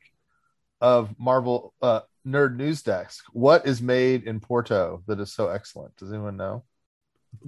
[0.80, 3.24] of Marvel uh, Nerd News Desk.
[3.32, 5.96] What is made in Porto that is so excellent?
[5.96, 6.64] Does anyone know?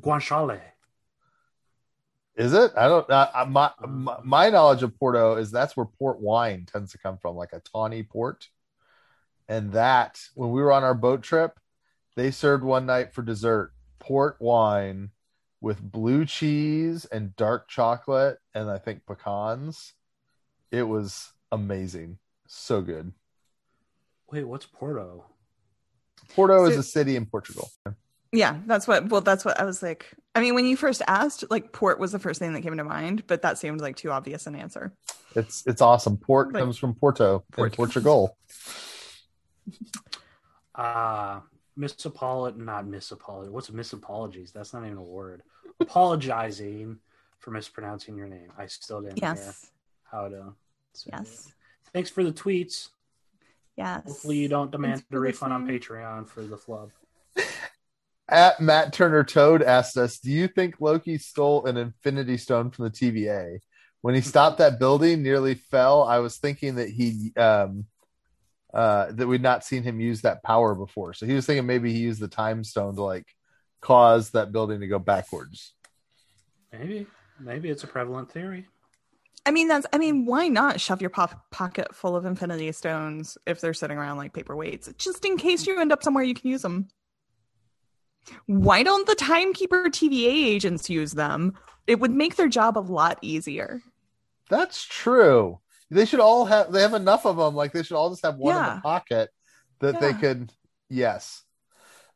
[0.00, 0.60] Guanciale.
[2.36, 2.70] Is it?
[2.76, 3.08] I don't.
[3.10, 6.98] Uh, uh, my, my my knowledge of Porto is that's where port wine tends to
[6.98, 8.46] come from, like a tawny port.
[9.48, 11.58] And that when we were on our boat trip,
[12.18, 15.10] they served one night for dessert port wine
[15.60, 19.92] with blue cheese and dark chocolate and I think pecans.
[20.72, 22.18] It was amazing,
[22.48, 23.12] so good.
[24.32, 25.26] Wait, what's Porto?
[26.34, 27.70] Porto is a city in Portugal.
[28.32, 29.08] Yeah, that's what.
[29.08, 30.12] Well, that's what I was like.
[30.34, 32.84] I mean, when you first asked, like port was the first thing that came to
[32.84, 34.92] mind, but that seemed like too obvious an answer.
[35.34, 36.18] It's it's awesome.
[36.18, 37.72] Port Like- comes from Porto Port.
[37.72, 38.36] in Portugal.
[40.74, 41.40] Uh
[41.78, 43.48] misapolog not misapology.
[43.50, 44.52] What's misapologies?
[44.52, 45.42] That's not even a word.
[45.80, 46.98] Apologizing
[47.38, 48.52] for mispronouncing your name.
[48.58, 49.70] I still didn't hear Yes.
[50.02, 50.54] how to
[50.92, 51.46] say Yes.
[51.48, 51.54] it.
[51.92, 52.88] Thanks for the tweets.
[53.76, 54.04] Yes.
[54.04, 55.66] Hopefully you don't demand a refund on.
[55.66, 56.90] Patreon for the flub.
[58.28, 62.84] At Matt Turner Toad asked us, "Do you think Loki stole an Infinity Stone from
[62.86, 63.60] the TVA?
[64.00, 66.02] When he stopped that building, nearly fell.
[66.04, 67.86] I was thinking that he um,
[68.72, 71.92] uh, that we'd not seen him use that power before, so he was thinking maybe
[71.92, 73.26] he used the Time Stone to like
[73.80, 75.72] cause that building to go backwards.
[76.72, 77.06] Maybe.
[77.40, 78.66] Maybe it's a prevalent theory.
[79.46, 79.86] I mean, that's.
[79.92, 83.96] I mean, why not shove your pop- pocket full of Infinity Stones if they're sitting
[83.96, 86.88] around like paperweights, just in case you end up somewhere you can use them?
[88.46, 91.54] Why don't the Timekeeper TVA agents use them?
[91.86, 93.80] It would make their job a lot easier.
[94.50, 95.60] That's true.
[95.90, 96.70] They should all have.
[96.72, 97.54] They have enough of them.
[97.54, 99.30] Like they should all just have one in the pocket
[99.80, 100.52] that they could.
[100.90, 101.42] Yes.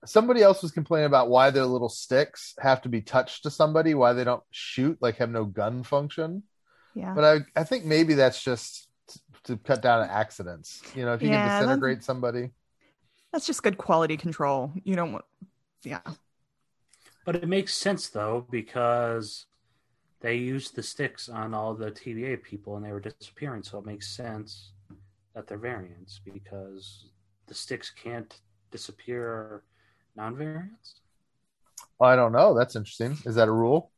[0.04, 3.94] Somebody else was complaining about why their little sticks have to be touched to somebody.
[3.94, 6.42] Why they don't shoot, like have no gun function.
[6.94, 7.14] Yeah.
[7.14, 10.82] But I, I think maybe that's just t- to cut down on accidents.
[10.94, 12.50] You know, if you Yeah, can that's- disintegrate somebody.
[13.32, 14.72] That's just good quality control.
[14.84, 15.24] You don't want.
[15.84, 16.00] Yeah.
[17.24, 19.46] But it makes sense though because
[20.22, 23.86] they used the sticks on all the TVA people and they were disappearing, so it
[23.86, 24.72] makes sense
[25.34, 27.06] that they're variants because
[27.48, 28.40] the sticks can't
[28.72, 29.64] disappear
[30.16, 31.00] non-variants.
[32.00, 32.54] I don't know.
[32.54, 33.16] That's interesting.
[33.24, 33.92] Is that a rule?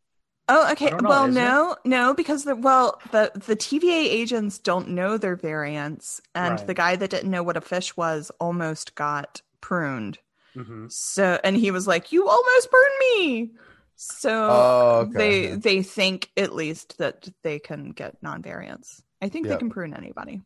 [0.49, 0.93] Oh, okay.
[1.01, 1.55] Know, Well, is it?
[1.55, 6.67] no, no, because the well, the the TVA agents don't know their variants, and Right.
[6.67, 10.19] the guy that didn't know what a fish was almost got pruned.
[10.55, 13.53] hmm So, and he was like, "You almost burned me."
[13.97, 15.19] So Oh, okay.
[15.49, 19.03] they they think at least that they can get non-variants.
[19.23, 19.55] I think Yep.
[19.55, 20.43] they can prune anybody.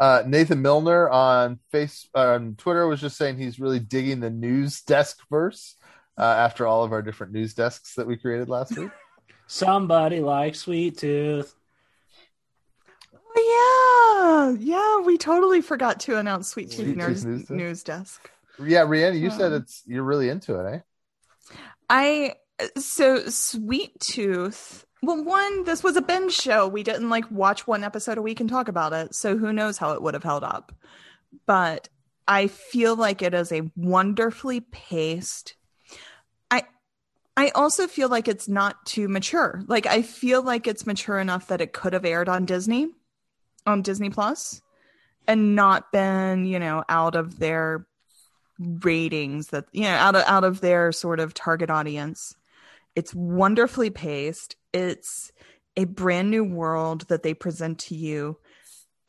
[0.00, 4.82] Uh, Nathan Milner on face on Twitter was just saying he's really digging the news
[4.82, 5.76] desk verse
[6.18, 8.90] uh, after all of our different news desks that we created last week.
[9.46, 11.54] Somebody like Sweet Tooth.
[13.36, 14.64] Oh, yeah,
[15.00, 15.06] yeah.
[15.06, 18.20] We totally forgot to announce Sweet Tooth Sweet News, Tooth News news, Desk.
[18.22, 18.30] Desk.
[18.58, 20.78] Yeah, Rhiannon, you said Um, it's you're really into it, eh?
[21.88, 22.34] I
[22.78, 24.86] so Sweet Tooth.
[25.02, 26.66] Well, one, this was a binge show.
[26.66, 29.76] We didn't like watch one episode a week and talk about it, so who knows
[29.76, 30.72] how it would have held up.
[31.46, 31.88] But
[32.26, 35.56] I feel like it is a wonderfully paced.
[36.50, 36.62] I
[37.36, 39.62] I also feel like it's not too mature.
[39.66, 42.88] Like I feel like it's mature enough that it could have aired on Disney,
[43.66, 44.62] on Disney Plus,
[45.26, 47.86] and not been, you know, out of their
[48.58, 52.34] ratings that you know out of out of their sort of target audience.
[52.94, 54.56] It's wonderfully paced.
[54.72, 55.32] It's
[55.76, 58.38] a brand new world that they present to you.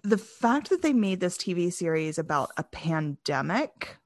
[0.04, 3.98] The fact that they made this tv series about a pandemic.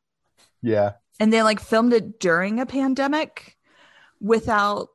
[0.62, 3.58] Yeah, and they like filmed it during a pandemic
[4.20, 4.90] without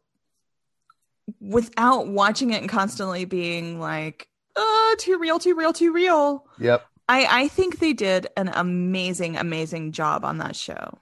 [1.41, 6.47] without watching it and constantly being like uh too real too real too real.
[6.59, 6.85] Yep.
[7.09, 10.99] I i think they did an amazing amazing job on that show.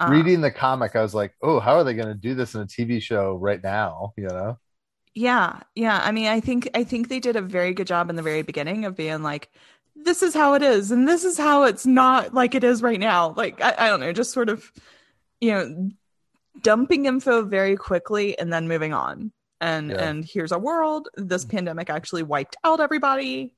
[0.00, 2.56] Um, Reading the comic, I was like, oh, how are they going to do this
[2.56, 4.12] in a TV show right now?
[4.16, 4.58] You know?
[5.14, 6.00] yeah yeah.
[6.02, 8.42] I mean i think i think they did a very good job in the very
[8.42, 9.48] beginning of being like
[9.94, 12.98] this is how it is and this is how it's not like it is right
[12.98, 13.32] now.
[13.36, 14.72] Like i, I don't know just sort of
[15.40, 15.90] you know
[16.62, 19.32] dumping info very quickly and then moving on.
[19.60, 20.08] And Yeah.
[20.08, 21.08] and here's a world.
[21.16, 23.54] This pandemic actually wiped out everybody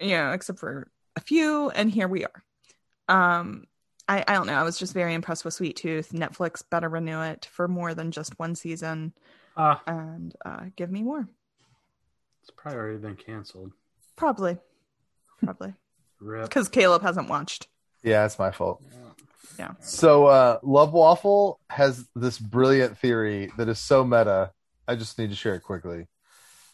[0.00, 2.44] you know except for a few and here we are
[3.08, 3.64] um
[4.10, 4.54] I, I don't know.
[4.54, 6.12] I was just very impressed with Sweet Tooth.
[6.12, 9.12] Netflix better renew it for more than just one season
[9.54, 11.28] Ah, and uh, give me more.
[12.40, 13.72] it's probably already been canceled.
[14.16, 14.56] Probably,
[15.44, 15.74] probably
[16.42, 17.68] because Caleb hasn't watched.
[18.02, 18.82] Yeah, it's my fault.
[19.58, 19.72] Yeah.
[19.80, 24.52] So, uh, Love Waffle has this brilliant theory that is so meta.
[24.86, 26.06] I just need to share it quickly.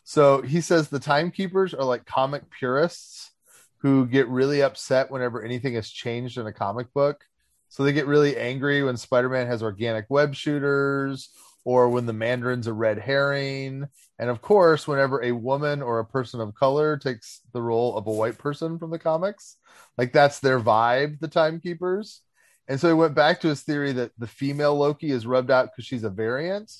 [0.05, 3.33] So, he says the timekeepers are like comic purists
[3.79, 7.25] who get really upset whenever anything has changed in a comic book.
[7.69, 11.31] So, they get really angry when Spider Man has organic web shooters
[11.65, 13.89] or when the Mandarin's a red herring.
[14.19, 18.07] And of course, whenever a woman or a person of color takes the role of
[18.07, 19.57] a white person from the comics,
[19.97, 22.21] like that's their vibe, the timekeepers.
[22.69, 25.71] And so he went back to his theory that the female Loki is rubbed out
[25.71, 26.71] because she's a variant.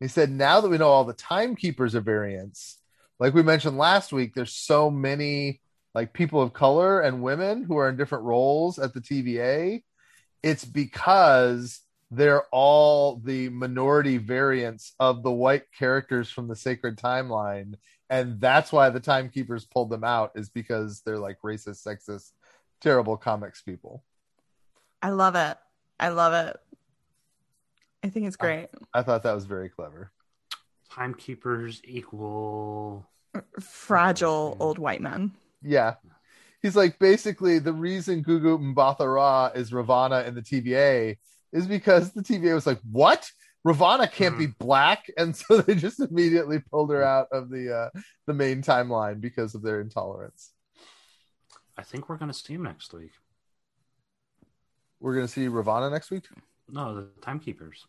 [0.00, 2.78] He said, now that we know all the timekeepers are variants,
[3.18, 5.60] like we mentioned last week, there's so many
[5.94, 9.82] like people of color and women who are in different roles at the TVA.
[10.42, 11.80] it's because
[12.12, 17.74] they're all the minority variants of the white characters from the sacred timeline
[18.08, 22.30] and that's why the timekeepers pulled them out is because they're like racist sexist
[22.80, 24.02] terrible comics people
[25.02, 25.56] I love it.
[25.98, 26.60] I love it.
[28.02, 28.68] I think it's great.
[28.94, 30.10] i thought that was very clever
[30.90, 33.08] Timekeepers equal.
[33.60, 35.32] Fragile old white men.
[35.62, 35.94] yeah
[36.62, 41.16] he's like basically the reason gugu mbatha-raw is Ravonna in the tva
[41.52, 43.30] is because the tva was like what
[43.66, 47.90] Ravonna can't be black and so they just immediately pulled her out of the uh
[48.26, 50.52] the main timeline because of their intolerance
[51.76, 53.12] I think we're going to see him next week.
[55.00, 56.24] we're gonna see Ravonna next week
[56.72, 57.86] No, the Timekeepers.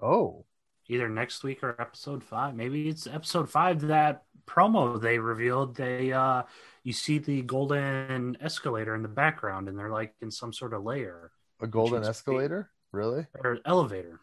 [0.00, 0.44] oh
[0.90, 2.54] Either next week or episode five.
[2.54, 5.76] Maybe it's episode five that promo they revealed.
[5.76, 6.44] They uh
[6.82, 10.82] you see the golden escalator in the background and they're like in some sort of
[10.84, 11.30] layer
[11.60, 14.20] a golden escalator really or elevator.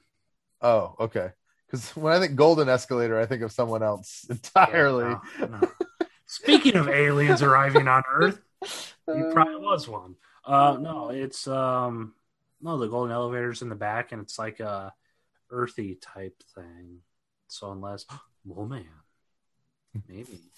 [0.62, 1.30] oh okay
[1.68, 5.72] because when i think golden escalator i think of someone else entirely Yeah, no, no.
[6.26, 8.80] Speaking of aliens arriving on Earth, It
[9.34, 10.16] probably was one.
[10.44, 12.16] Uh, no, it's um,
[12.62, 14.94] no, the golden elevator's in the back, and it's like a
[15.50, 17.00] earthy type thing.
[17.48, 18.06] So unless,
[18.46, 18.86] well, man,
[20.08, 20.52] maybe.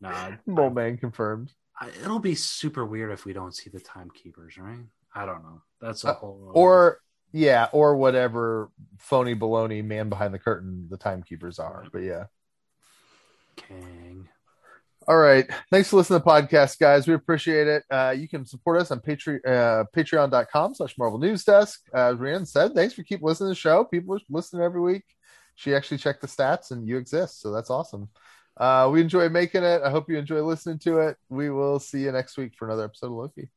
[0.00, 4.56] Nah, Mole man confirmed I, it'll be super weird if we don't see the timekeepers,
[4.56, 4.86] right?
[5.14, 5.60] I don't know.
[5.80, 6.50] That's a Uh, whole.
[6.54, 7.00] or
[7.32, 12.24] yeah or whatever phony baloney man behind the curtain the timekeepers are but yeah
[13.56, 14.28] Kang.
[15.08, 15.48] All right.
[15.70, 17.08] Thanks for listening to the podcast guys.
[17.08, 17.84] We appreciate it.
[17.90, 21.80] Uh you can support us on patreon uh patreon.com slash marvel news desk.
[21.94, 23.84] Uh, Rhiannon said thanks for keep listening to the show.
[23.84, 25.04] People are listening every week.
[25.54, 28.08] She actually checked the stats and you exist so that's awesome.
[28.56, 29.82] Uh we enjoy making it.
[29.82, 31.16] I hope you enjoy listening to it.
[31.28, 33.50] We will see you next week for another episode of loki